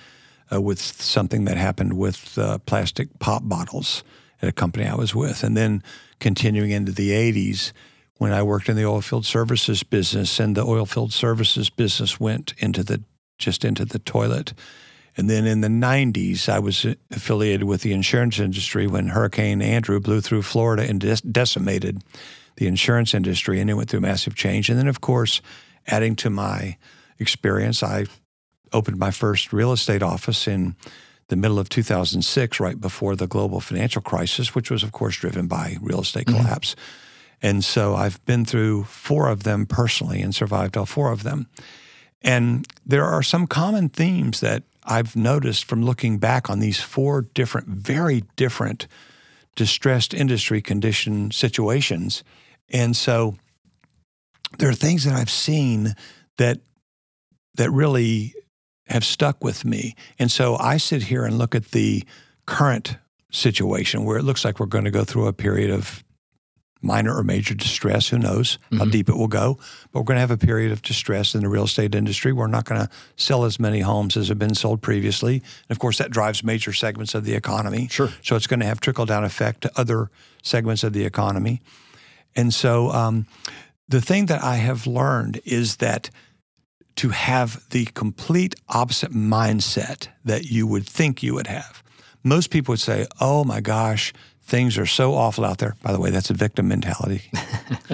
[0.53, 4.03] uh, with something that happened with uh, plastic pop bottles
[4.43, 5.85] at a company I was with, and then
[6.19, 7.71] continuing into the 80s
[8.21, 12.83] when I worked in the oilfield services business, and the oilfield services business went into
[12.83, 13.03] the
[13.39, 14.53] just into the toilet.
[15.17, 20.01] And then in the 90s, I was affiliated with the insurance industry when Hurricane Andrew
[20.01, 21.01] blew through Florida and
[21.33, 22.03] decimated
[22.57, 24.69] the insurance industry, and it went through massive change.
[24.69, 25.41] And then, of course,
[25.87, 26.77] adding to my
[27.19, 28.05] experience, I
[28.71, 30.77] opened my first real estate office in
[31.29, 35.47] the middle of 2006, right before the global financial crisis, which was, of course, driven
[35.47, 36.45] by real estate mm-hmm.
[37.43, 41.49] And so I've been through four of them personally and survived all four of them.
[42.23, 47.23] And there are some common themes that I've noticed from looking back on these four
[47.23, 48.87] different, very different
[49.57, 52.23] distressed industry condition situations.
[52.71, 53.37] And so
[54.59, 55.95] there are things that I've seen
[56.39, 56.61] that
[57.57, 58.35] that really
[58.87, 59.95] have stuck with me.
[60.19, 62.05] And so I sit here and look at the
[62.47, 62.97] current
[63.31, 66.03] situation where it looks like we're going to go through a period of
[66.83, 68.09] minor or major distress.
[68.09, 68.79] Who knows mm-hmm.
[68.79, 69.59] how deep it will go?
[69.93, 72.33] But we're going to have a period of distress in the real estate industry.
[72.33, 75.35] We're not going to sell as many homes as have been sold previously.
[75.35, 77.89] And of course, that drives major segments of the economy.
[77.91, 78.09] Sure.
[78.23, 80.11] So it's going to have trickle down effect to other
[80.43, 81.61] segments of the economy.
[82.37, 83.27] And so um,
[83.89, 86.11] the thing that I have learned is that
[86.97, 91.83] to have the complete opposite mindset that you would think you would have.
[92.23, 94.13] Most people would say, oh my gosh,
[94.51, 95.77] things are so awful out there.
[95.83, 97.23] By the way, that's a victim mentality.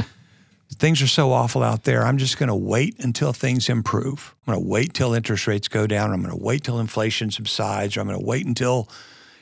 [0.73, 2.03] things are so awful out there.
[2.05, 4.35] I'm just going to wait until things improve.
[4.47, 6.13] I'm going to wait till interest rates go down.
[6.13, 7.97] I'm going to wait till inflation subsides.
[7.97, 8.89] Or I'm going to wait until,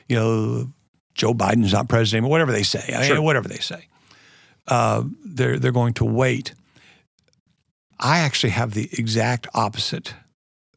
[0.09, 0.67] you know,
[1.13, 2.85] Joe Biden's not president, or whatever they say.
[3.05, 3.15] Sure.
[3.15, 3.87] I whatever they say.
[4.67, 6.53] Uh, they're they're going to wait.
[7.97, 10.13] I actually have the exact opposite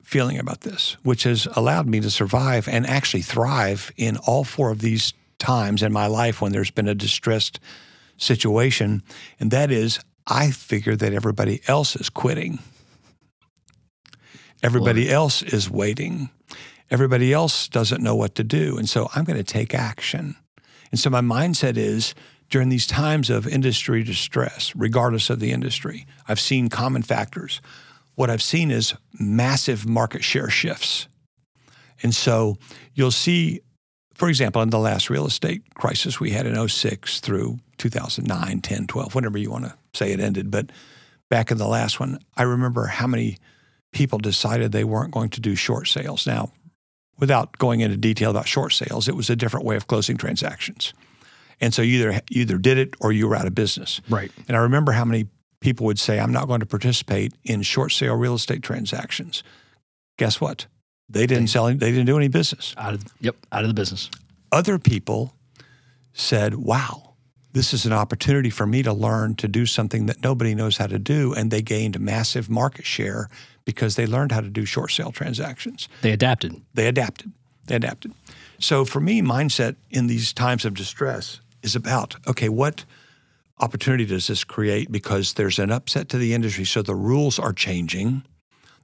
[0.05, 4.71] feeling about this, which has allowed me to survive and actually thrive in all four
[4.71, 7.61] of these times in my life when there's been a distressed
[8.17, 9.03] situation.
[9.39, 12.59] And that is, I figure that everybody else is quitting.
[14.63, 16.31] Everybody else is waiting.
[16.91, 18.77] Everybody else doesn't know what to do.
[18.77, 20.37] And so I'm going to take action.
[20.91, 22.15] And so my mindset is
[22.51, 27.61] during these times of industry distress, regardless of the industry, I've seen common factors.
[28.15, 31.09] What I've seen is massive market share shifts.
[32.03, 32.57] And so
[32.95, 33.61] you'll see,
[34.19, 38.87] for example, in the last real estate crisis we had in 06 through 2009, 10,
[38.89, 40.51] 12, whatever you want to say it ended.
[40.51, 40.71] But
[41.31, 43.39] back in the last one, I remember how many
[43.93, 46.27] people decided they weren't going to do short sales.
[46.27, 46.53] Now,
[47.21, 50.93] without going into detail about short sales, it was a different way of closing transactions.
[51.61, 54.01] And so you either you either did it or you were out of business.
[54.09, 54.33] Right.
[54.49, 55.27] And I remember how many
[55.61, 59.45] people would say, "I'm not going to participate in short sale real estate transactions."
[60.19, 60.67] Guess what?
[61.09, 61.67] They didn't they, sell.
[61.67, 62.75] Any, they didn't do any business.
[62.77, 64.11] Out of yep, out of the business.
[64.53, 65.35] Other people
[66.13, 67.15] said, "Wow,
[67.53, 70.87] this is an opportunity for me to learn to do something that nobody knows how
[70.87, 73.29] to do," and they gained massive market share
[73.65, 75.89] because they learned how to do short sale transactions.
[76.03, 76.61] They adapted.
[76.75, 77.33] They adapted.
[77.67, 78.13] They adapted.
[78.59, 82.85] So for me, mindset in these times of distress is about okay, what
[83.61, 84.91] opportunity does this create?
[84.91, 86.65] Because there's an upset to the industry.
[86.65, 88.25] So the rules are changing.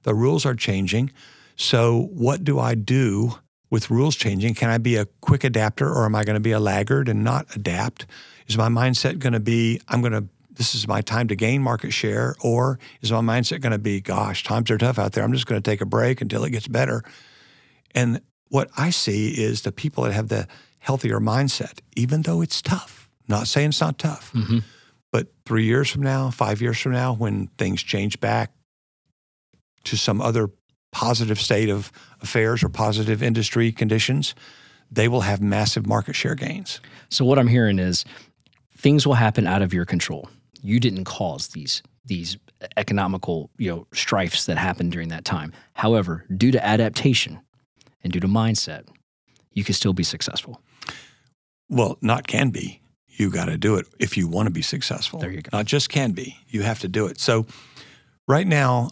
[0.03, 1.11] The rules are changing.
[1.55, 3.35] So what do I do
[3.69, 4.53] with rules changing?
[4.55, 7.23] Can I be a quick adapter or am I going to be a laggard and
[7.23, 8.05] not adapt?
[8.47, 11.61] Is my mindset going to be, I'm going to, this is my time to gain
[11.61, 12.35] market share?
[12.41, 15.23] Or is my mindset going to be, gosh, times are tough out there.
[15.23, 17.03] I'm just going to take a break until it gets better?
[17.93, 20.47] And what I see is the people that have the
[20.79, 23.09] healthier mindset, even though it's tough.
[23.27, 24.59] Not saying it's not tough, mm-hmm.
[25.11, 28.51] but three years from now, five years from now, when things change back
[29.85, 30.51] to some other
[30.95, 31.91] positive state of
[32.21, 34.33] affairs or positive industry conditions,
[34.89, 36.79] they will have massive market share gains.
[37.09, 38.05] So what I'm hearing is
[38.77, 40.29] things will happen out of your control.
[40.61, 42.37] You didn't cause these these
[42.77, 45.51] economical, you know, strifes that happened during that time.
[45.73, 47.39] However, due to adaptation
[48.03, 48.87] and due to mindset,
[49.51, 50.61] you can still be successful.
[51.67, 52.79] Well, not can be.
[53.07, 55.19] You got to do it if you want to be successful.
[55.19, 55.49] There you go.
[55.51, 56.37] Not just can be.
[56.47, 57.19] You have to do it.
[57.19, 57.47] So,
[58.27, 58.91] right now,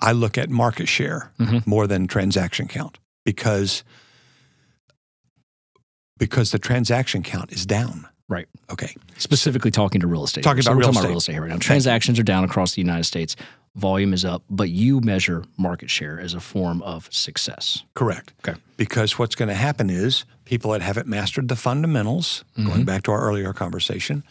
[0.00, 1.68] I look at market share mm-hmm.
[1.68, 3.84] more than transaction count because
[6.18, 8.06] because the transaction count is down.
[8.28, 8.46] Right.
[8.70, 8.94] Okay.
[9.16, 10.44] Specifically talking to real estate.
[10.44, 11.00] Talking so about, real, talking estate.
[11.00, 11.56] about real estate here right now.
[11.58, 13.36] Transactions are down across the United States.
[13.74, 17.84] Volume is up, but you measure market share as a form of success.
[17.94, 18.34] Correct.
[18.46, 18.58] Okay.
[18.76, 22.68] Because what's going to happen is people that haven't mastered the fundamentals, mm-hmm.
[22.68, 24.24] going back to our earlier conversation,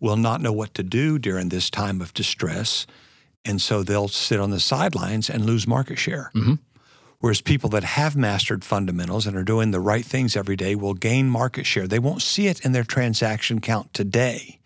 [0.00, 2.86] will not know what to do during this time of distress.
[3.46, 6.30] And so they'll sit on the sidelines and lose market share.
[6.34, 6.54] Mm-hmm.
[7.20, 10.94] Whereas people that have mastered fundamentals and are doing the right things every day will
[10.94, 11.86] gain market share.
[11.86, 14.60] They won't see it in their transaction count today,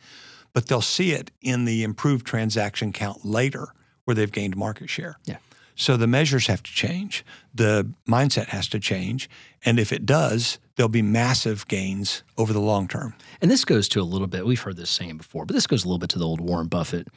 [0.52, 3.68] but they'll see it in the improved transaction count later
[4.04, 5.16] where they've gained market share.
[5.24, 5.36] Yeah.
[5.76, 7.24] So the measures have to change.
[7.54, 9.30] The mindset has to change.
[9.64, 13.14] And if it does, there'll be massive gains over the long term.
[13.40, 15.84] And this goes to a little bit, we've heard this saying before, but this goes
[15.84, 17.08] a little bit to the old Warren Buffett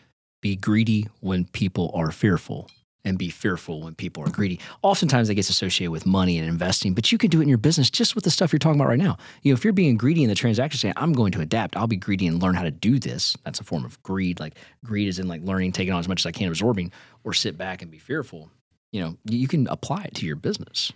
[0.44, 2.70] be greedy when people are fearful
[3.06, 4.60] and be fearful when people are greedy.
[4.82, 7.58] Oftentimes that gets associated with money and investing, but you can do it in your
[7.58, 9.18] business just with the stuff you're talking about right now.
[9.42, 11.88] You know, if you're being greedy in the transaction, saying, I'm going to adapt, I'll
[11.88, 13.38] be greedy and learn how to do this.
[13.46, 14.42] That's a form of greed.
[14.42, 16.92] Like greed is in like learning, taking on as much as I can, absorbing,
[17.24, 18.52] or sit back and be fearful.
[18.92, 20.92] You know, you can apply it to your business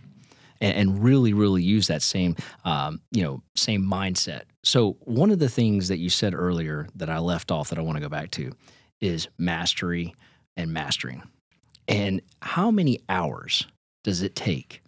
[0.60, 2.36] and, and really, really use that same,
[2.66, 4.44] um, you know, same mindset.
[4.64, 7.82] So one of the things that you said earlier that I left off that I
[7.82, 8.52] want to go back to
[9.02, 10.16] is mastery
[10.56, 11.24] and mastering.
[11.88, 13.68] And how many hours
[14.04, 14.82] does it take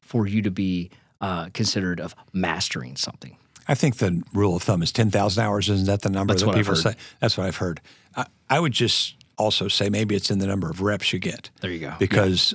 [0.00, 0.90] for you to be
[1.20, 3.36] uh, considered of mastering something?
[3.68, 5.68] I think the rule of thumb is 10,000 hours.
[5.68, 6.94] Isn't that the number That's that what people say?
[7.20, 7.80] That's what I've heard.
[8.14, 11.50] I, I would just also say maybe it's in the number of reps you get
[11.60, 11.94] There you go.
[11.98, 12.54] because,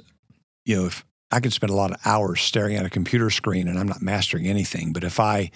[0.66, 3.68] you know, if I could spend a lot of hours staring at a computer screen
[3.68, 5.52] and I'm not mastering anything, but if I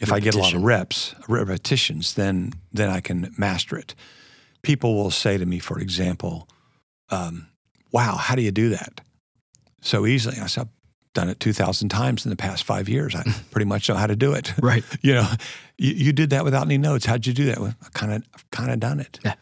[0.00, 3.94] if I get a lot of reps, repetitions, then then I can master it.
[4.64, 6.48] People will say to me, for example,
[7.10, 7.48] um,
[7.92, 9.00] "Wow, how do you do that
[9.80, 13.14] so easily?" I said, "I've done it two thousand times in the past five years.
[13.14, 14.84] I pretty much know how to do it." right.
[15.02, 15.28] you know,
[15.78, 17.06] you, you did that without any notes.
[17.06, 17.60] How'd you do that?
[17.60, 19.20] Well, I kind of, I've kind of done it.
[19.24, 19.34] Yeah.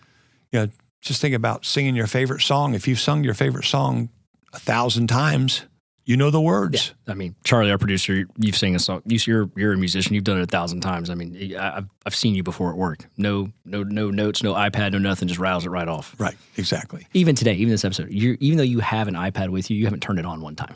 [0.53, 0.68] You know,
[1.01, 2.75] just think about singing your favorite song.
[2.75, 4.11] If you've sung your favorite song
[4.53, 5.64] a thousand times,
[6.05, 6.95] you know the words.
[7.07, 9.03] I mean, Charlie, our producer, you've sang a song.
[9.07, 10.15] You, you're you're a musician.
[10.15, 11.11] You've done it a thousand times.
[11.11, 13.07] I mean, I- I've I've seen you before at work.
[13.17, 15.29] No no no notes, no iPad, no nothing.
[15.29, 16.15] Just rattles it right off.
[16.19, 16.35] Right.
[16.57, 17.07] Exactly.
[17.15, 19.85] Even today, even this episode, you even though you have an iPad with you, you
[19.85, 20.75] haven't turned it on one time.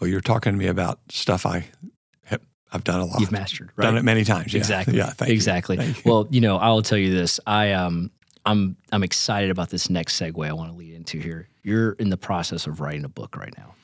[0.00, 1.66] Well, you're talking to me about stuff I
[2.24, 2.40] have,
[2.72, 3.20] I've done a lot.
[3.20, 3.84] You've mastered, right?
[3.86, 4.52] Done it many times.
[4.52, 4.58] Yeah.
[4.58, 4.96] Exactly.
[4.96, 5.12] Yeah.
[5.26, 5.32] You.
[5.32, 5.76] exactly.
[5.76, 6.10] Thank you.
[6.10, 7.40] Well, you know, I'll tell you this.
[7.46, 8.10] I um
[8.46, 11.48] I'm I'm excited about this next segue I want to lead into here.
[11.62, 13.74] You're in the process of writing a book right now.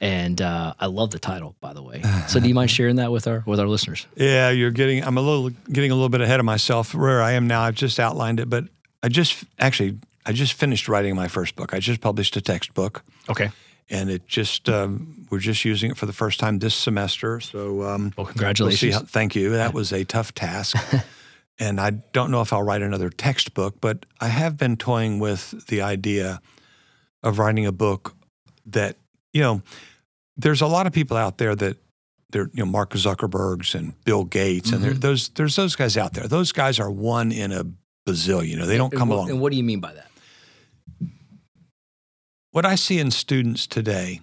[0.00, 2.02] And uh, I love the title, by the way.
[2.28, 4.06] So, do you mind sharing that with our with our listeners?
[4.16, 5.02] Yeah, you're getting.
[5.04, 6.94] I'm a little getting a little bit ahead of myself.
[6.94, 8.64] Where I am now, I've just outlined it, but
[9.02, 11.72] I just actually I just finished writing my first book.
[11.72, 13.02] I just published a textbook.
[13.30, 13.50] Okay.
[13.88, 17.40] and it just um, we're just using it for the first time this semester.
[17.40, 18.80] So um, Well, we'll congratulations.
[18.80, 18.90] see.
[18.90, 19.50] How, thank you.
[19.50, 20.76] That was a tough task,
[21.58, 25.66] and I don't know if I'll write another textbook, but I have been toying with
[25.68, 26.40] the idea
[27.22, 28.14] of writing a book
[28.66, 28.96] that
[29.36, 29.62] you know.
[30.38, 31.76] There's a lot of people out there that
[32.30, 35.00] they're you know Mark Zuckerbergs and Bill Gates, and there, Mhm.
[35.00, 36.26] those there's those guys out there.
[36.28, 37.64] Those guys are one in a
[38.06, 38.48] bazillion.
[38.48, 39.30] You know, they don't And come what- along.
[39.30, 40.10] And what do you mean by that?
[42.50, 44.20] What I see in students today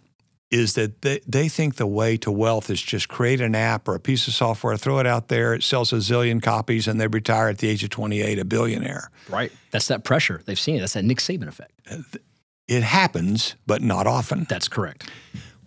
[0.49, 3.95] is that they, they think the way to wealth is just create an app or
[3.95, 7.07] a piece of software, throw it out there, it sells a zillion copies, and they
[7.07, 9.09] retire at the age of 28 a billionaire.
[9.29, 9.51] Right.
[9.71, 10.41] That's that pressure.
[10.45, 10.79] They've seen it.
[10.81, 11.71] That's that Nick Saban effect.
[12.73, 14.47] It happens, but not often.
[14.49, 15.07] That's correct.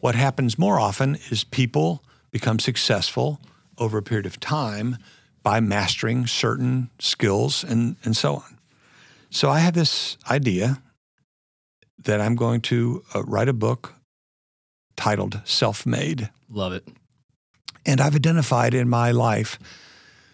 [0.01, 2.03] What happens more often is people
[2.33, 3.41] become successful
[3.79, 4.99] over a period of time
[5.45, 8.59] by mastering certain skills and, and so on.
[9.31, 10.83] So I have this idea
[12.03, 13.95] that I'm going to uh, write a book
[14.97, 16.31] titled Self Made.
[16.51, 16.89] Love it.
[17.85, 19.61] And I've identified in my life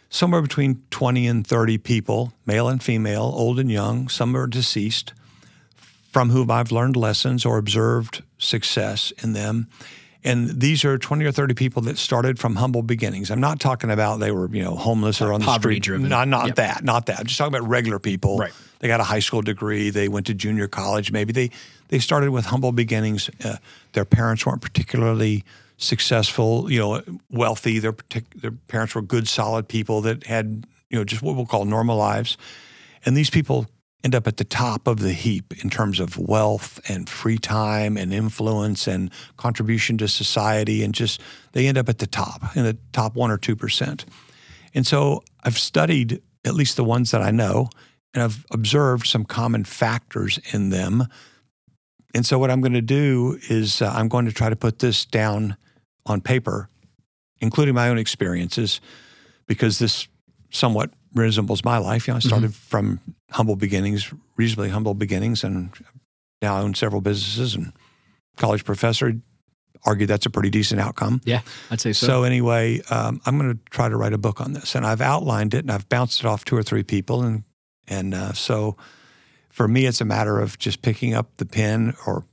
[0.08, 5.12] somewhere between 20 and 30 people, male and female, old and young, some are deceased,
[6.12, 9.68] from whom I've learned lessons or observed success in them.
[10.24, 13.30] And these are 20 or 30 people that started from humble beginnings.
[13.30, 15.52] I'm not talking about they were, you know, homeless or on the street.
[15.52, 16.08] Poverty-driven.
[16.08, 16.54] Not, not Yep.
[16.56, 17.18] that, not that.
[17.20, 18.38] I'm just talking about regular people.
[18.38, 18.52] Right.
[18.78, 19.90] They got a high school degree.
[19.90, 21.10] They went to junior college.
[21.10, 21.50] Maybe they
[21.88, 23.30] they started with humble beginnings.
[23.44, 23.56] Uh,
[23.94, 25.44] their parents weren't particularly
[25.76, 27.78] successful, you know, wealthy.
[27.80, 31.46] Their partic- their parents were good, solid people that had you know just what we'll
[31.46, 32.36] call normal lives.
[33.04, 33.66] And these people
[34.04, 37.96] end up at the top of the heap in terms of wealth and free time
[37.96, 41.20] and influence and contribution to society, and just
[41.52, 44.04] they end up at the top in the top one or two percent.
[44.74, 47.68] And so I've studied at least the ones that I know,
[48.14, 51.06] and I've observed some common factors in them.
[52.14, 54.80] And so what I'm going to do is uh, I'm going to try to put
[54.80, 55.56] this down
[56.04, 56.68] on paper,
[57.40, 58.80] including my own experiences,
[59.46, 60.08] because this
[60.50, 62.06] somewhat resembles my life.
[62.06, 65.72] You know, I started from humble beginnings, reasonably humble beginnings, and
[66.40, 67.72] now I own several businesses and
[68.36, 69.14] college professor.
[69.84, 71.20] Argue that's a pretty decent outcome.
[71.24, 71.40] Yeah,
[71.70, 72.06] I'd say so.
[72.06, 75.00] So anyway, um, I'm going to try to write a book on this, and I've
[75.00, 77.42] outlined it, and I've bounced it off two or three people, and
[77.88, 78.76] and uh, so
[79.50, 82.24] for me, it's a matter of just picking up the pen, or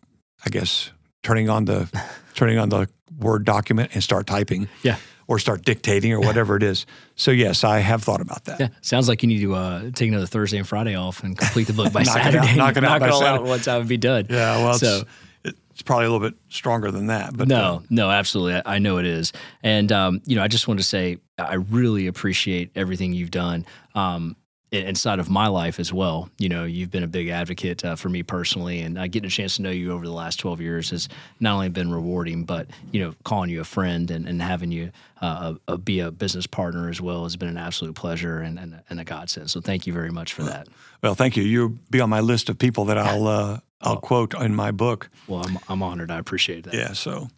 [0.45, 0.91] I guess
[1.23, 1.89] turning on the
[2.35, 2.87] turning on the
[3.17, 4.69] Word document and start typing.
[4.83, 4.97] Yeah.
[5.29, 6.85] Or start dictating or whatever it is.
[7.15, 8.59] So yes, I have thought about that.
[8.59, 11.67] Yeah, sounds like you need to uh, take another Thursday and Friday off and complete
[11.67, 12.55] the book by Knock it out- Saturday.
[12.57, 13.49] knock it out by all out Saturday.
[13.49, 14.25] one time and be done.
[14.27, 15.03] Yeah, well, so
[15.43, 18.55] it's, it's probably a little bit stronger than that, but uh, no, no, absolutely.
[18.65, 19.31] I, I know it is.
[19.61, 23.67] And, um, you know, I just want to say I really appreciate everything you've done
[23.93, 24.35] um,
[24.71, 26.29] inside of my life as well.
[26.37, 29.31] You know, you've been a big advocate uh, for me personally, and uh, getting a
[29.31, 31.09] chance to know you over the last 12 years has
[31.39, 34.91] not only been rewarding, but, you know, calling you a friend and, and having you
[35.21, 38.79] uh, uh, be a business partner as well has been an absolute pleasure and, and,
[38.89, 39.49] and a godsend.
[39.49, 40.67] So thank you very much for that.
[41.01, 41.43] well, thank you.
[41.43, 45.09] You'll be on my list of people that I'll uh, I'll quote in my book.
[45.27, 46.11] Well, I'm, I'm honored.
[46.11, 46.73] I appreciate that.
[46.73, 46.93] Yeah.
[46.93, 47.29] So,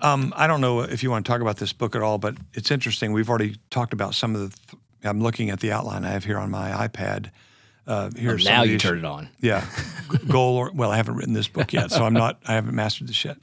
[0.00, 2.36] um, I don't know if you want to talk about this book at all, but
[2.52, 3.12] it's interesting.
[3.12, 4.56] We've already talked about some of the.
[4.56, 7.30] Th- I'm looking at the outline I have here on my iPad.
[7.86, 9.28] Uh, here's some now you turn it on.
[9.40, 9.66] Yeah,
[10.28, 12.40] goal or well, I haven't written this book yet, so I'm not.
[12.46, 13.38] I haven't mastered this yet.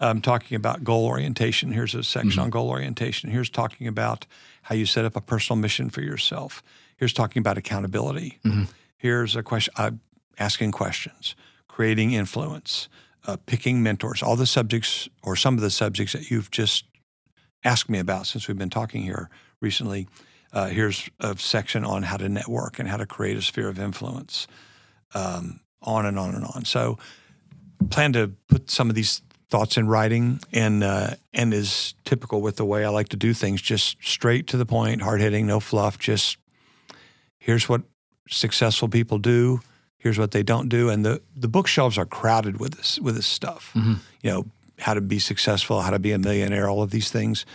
[0.00, 1.72] I'm talking about goal orientation.
[1.72, 3.30] Here's a section on goal orientation.
[3.30, 4.26] Here's talking about
[4.62, 6.62] how you set up a personal mission for yourself.
[6.96, 8.38] Here's talking about accountability.
[8.98, 9.72] Here's a question.
[9.76, 9.92] Uh,
[10.38, 11.34] asking questions,
[11.68, 12.88] creating influence,
[13.26, 14.22] uh, picking mentors.
[14.22, 16.84] All the subjects or some of the subjects that you've just
[17.64, 19.30] asked me about since we've been talking here
[19.60, 20.08] recently.
[20.52, 23.78] Uh, here's a section on how to network and how to create a sphere of
[23.78, 24.46] influence
[25.14, 26.64] um, on and on and on.
[26.64, 26.98] So,
[27.90, 32.56] plan to put some of these thoughts in writing, and uh, and is typical with
[32.56, 35.60] the way I like to do things, just straight to the point, hard hitting, no
[35.60, 35.98] fluff.
[35.98, 36.38] Just
[37.38, 37.82] here's what
[38.28, 39.60] successful people do.
[39.98, 43.26] Here's what they don't do, and the the bookshelves are crowded with this with this
[43.26, 43.72] stuff.
[44.22, 44.46] You know
[44.78, 47.46] how to be successful, how to be a millionaire, all of these things.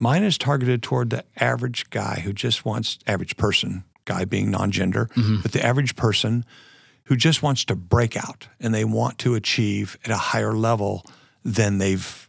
[0.00, 5.10] Mine is targeted toward the average guy who just wants average person, guy being non-gender,
[5.14, 5.40] mm-hmm.
[5.42, 6.44] but the average person
[7.04, 11.04] who just wants to break out and they want to achieve at a higher level
[11.44, 12.28] than they've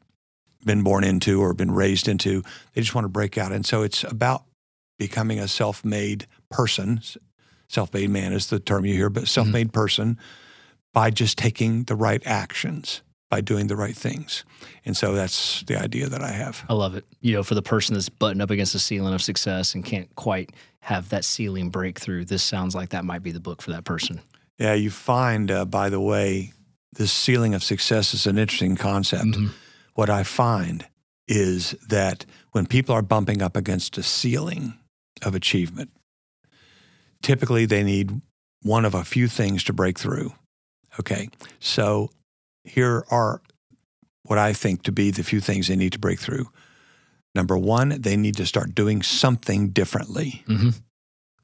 [0.65, 2.41] been born into or been raised into.
[2.73, 3.51] They just want to break out.
[3.51, 4.43] And so it's about
[4.97, 7.01] becoming a self made person.
[7.67, 9.27] Self made man is the term you hear, but mm-hmm.
[9.27, 10.17] self made person
[10.93, 14.43] by just taking the right actions, by doing the right things.
[14.85, 16.65] And so that's the idea that I have.
[16.67, 17.05] I love it.
[17.21, 20.13] You know, for the person that's buttoned up against the ceiling of success and can't
[20.15, 20.51] quite
[20.81, 24.19] have that ceiling breakthrough, this sounds like that might be the book for that person.
[24.57, 26.53] Yeah, you find, uh, by the way,
[26.93, 29.25] this ceiling of success is an interesting concept.
[29.25, 29.51] Mhm.
[29.93, 30.85] What I find
[31.27, 34.73] is that when people are bumping up against a ceiling
[35.21, 35.91] of achievement,
[37.21, 38.21] typically they need
[38.63, 40.33] one of a few things to break through.
[40.99, 41.29] Okay,
[41.59, 42.09] so
[42.63, 43.41] here are
[44.23, 46.49] what I think to be the few things they need to break through.
[47.35, 50.43] Number one, they need to start doing something differently.
[50.47, 50.75] Mhm.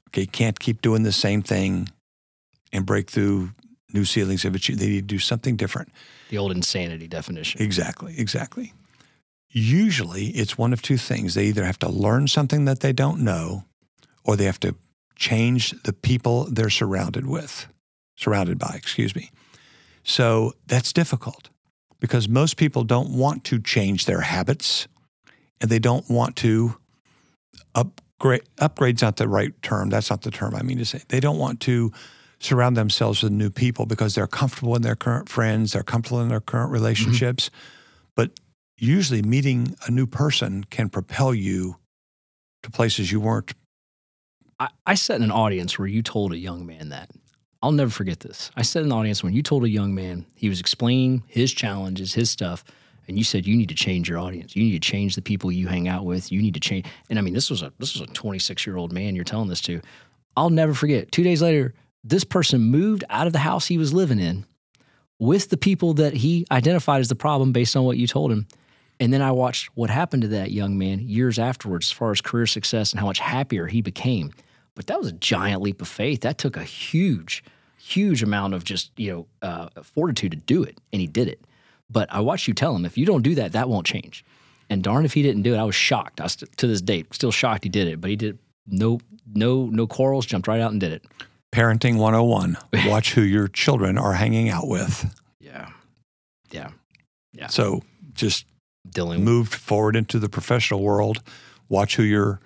[0.08, 1.88] Okay, can't keep doing the same thing
[2.72, 3.52] and break through
[3.92, 4.80] new ceilings of achievement.
[4.86, 5.90] They need to do something different.
[6.30, 7.62] The old insanity definition.
[7.62, 8.72] Exactly, exactly.
[9.48, 11.34] Usually it's one of two things.
[11.34, 13.64] They either have to learn something that they don't know
[14.24, 14.74] or they have to
[15.14, 17.66] change the people they're surrounded with,
[18.16, 19.30] surrounded by, excuse me.
[20.06, 21.50] So that's difficult
[21.98, 24.86] because most people don't want to change their habits
[25.60, 26.76] and they don't want to
[27.74, 28.42] upgrade.
[28.58, 29.90] Upgrade's not the right term.
[29.90, 31.02] That's not the term I mean to say.
[31.08, 31.92] They don't want to
[32.38, 36.28] surround themselves with new people because they're comfortable in their current friends, they're comfortable in
[36.28, 36.74] their current mm-hmm.
[36.74, 37.50] relationships.
[38.14, 38.30] But
[38.78, 41.78] usually, meeting a new person can propel you
[42.62, 43.54] to places you weren't.
[44.60, 47.10] I, I sat in an audience where you told a young man that.
[47.66, 48.52] I'll never forget this.
[48.56, 51.52] I sat in the audience when you told a young man, he was explaining his
[51.52, 52.62] challenges, his stuff,
[53.08, 54.54] and you said you need to change your audience.
[54.54, 56.30] You need to change the people you hang out with.
[56.30, 56.86] You need to change.
[57.10, 59.48] And I mean, this was a this was a 26 year old man you're telling
[59.48, 59.80] this to.
[60.36, 61.10] I'll never forget.
[61.10, 61.74] Two days later,
[62.04, 64.46] this person moved out of the house he was living in
[65.18, 68.46] with the people that he identified as the problem based on what you told him.
[69.00, 72.20] And then I watched what happened to that young man years afterwards, as far as
[72.20, 74.32] career success and how much happier he became.
[74.76, 76.20] But that was a giant leap of faith.
[76.20, 77.42] That took a huge,
[77.78, 81.40] huge amount of just you know uh, fortitude to do it, and he did it.
[81.90, 84.24] But I watched you tell him, if you don't do that, that won't change.
[84.68, 85.58] And darn if he didn't do it.
[85.58, 86.20] I was shocked.
[86.20, 88.00] I st- to this date still shocked he did it.
[88.00, 89.00] But he did no,
[89.32, 90.26] no, no quarrels.
[90.26, 91.04] Jumped right out and did it.
[91.52, 95.14] Parenting 101 watch who your children are hanging out with.
[95.40, 95.70] Yeah,
[96.50, 96.70] yeah.
[97.32, 97.46] Yeah.
[97.46, 97.82] So
[98.14, 98.46] just
[98.88, 101.22] Dylan, moved forward into the professional world,
[101.68, 102.40] watch who your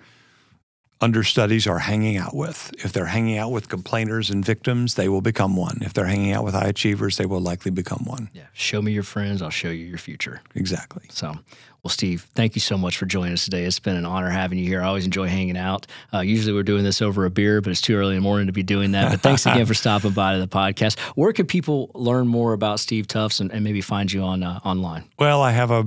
[1.01, 2.71] understudies are hanging out with.
[2.77, 5.79] If they're hanging out with complainers and victims, they will become one.
[5.81, 8.29] If they're hanging out with high achievers, they will likely become one.
[8.33, 8.43] yeah.
[8.53, 9.41] Show me your friends.
[9.41, 10.41] I'll show you your future.
[10.55, 11.03] Exactly.
[11.09, 11.33] So,
[11.83, 13.63] well, Steve, thank you so much for joining us today.
[13.63, 14.81] It's been an honor having you here.
[14.81, 15.87] I always enjoy hanging out.
[16.13, 18.45] Uh, usually we're doing this over a beer, but it's too early in the morning
[18.47, 19.09] to be doing that.
[19.11, 20.99] But thanks again for stopping by to the podcast.
[21.15, 24.59] Where can people learn more about Steve Tufts and, and maybe find you on uh,
[24.63, 25.05] online?
[25.17, 25.85] Well, I have a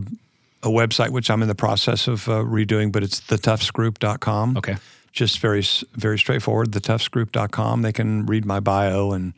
[0.64, 4.56] a website which I'm in the process of uh, redoing, but it's thetuftsgroup.com.
[4.56, 4.76] Okay.
[5.14, 5.64] Just very
[5.94, 6.72] very straightforward.
[6.72, 7.82] Thetuftsgroup.com.
[7.82, 9.32] They can read my bio and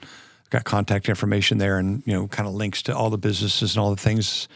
[0.51, 3.82] got contact information there, and you know, kind of links to all the businesses and
[3.82, 4.48] all the things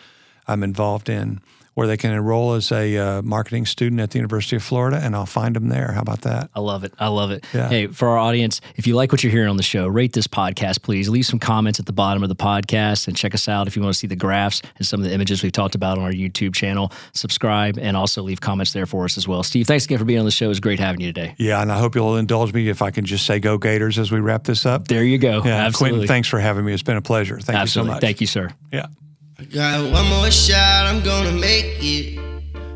[0.49, 1.41] I'm involved in.
[1.75, 5.15] Where they can enroll as a uh, marketing student at the University of Florida, and
[5.15, 5.93] I'll find them there.
[5.93, 6.51] How about that?
[6.55, 6.93] I love it.
[6.99, 7.45] I love it.
[7.55, 7.69] Yeah.
[7.69, 10.27] Hey, for our audience, if you like what you're hearing on the show, rate this
[10.27, 11.09] podcast, please.
[11.09, 13.83] Leave some comments at the bottom of the podcast and check us out if you
[13.83, 16.13] want to see the graphs and some of the images we've talked about on our
[16.13, 16.93] YouTube channel.
[17.15, 19.43] Subscribe and also leave comments there for us as well.
[19.43, 20.47] Steve, thanks again for being on the show.
[20.47, 21.35] It was great having you today.
[21.39, 24.11] Yeah, and I hope you'll indulge me if I can just say "Go Gators" as
[24.11, 24.89] we wrap this up.
[24.89, 25.43] There you go.
[25.45, 25.99] Yeah, Absolutely.
[26.01, 26.73] Quentin, thanks for having me.
[26.73, 27.39] It's been a pleasure.
[27.39, 27.89] Thank Absolutely.
[27.89, 28.01] you so much.
[28.01, 28.51] Thank you, sir.
[28.73, 28.87] Yeah.
[29.41, 32.21] I got one more shot, I'm gonna make it.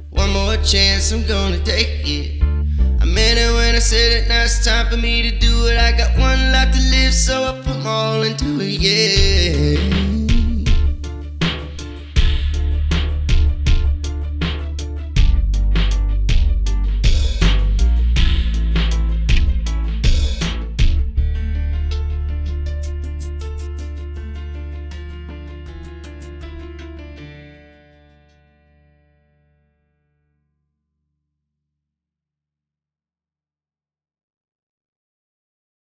[0.08, 2.42] One more chance, I'm gonna take it.
[2.42, 5.76] I meant it when I said it, now it's time for me to do it.
[5.76, 10.23] I got one life to live, so I put all into it, yeah.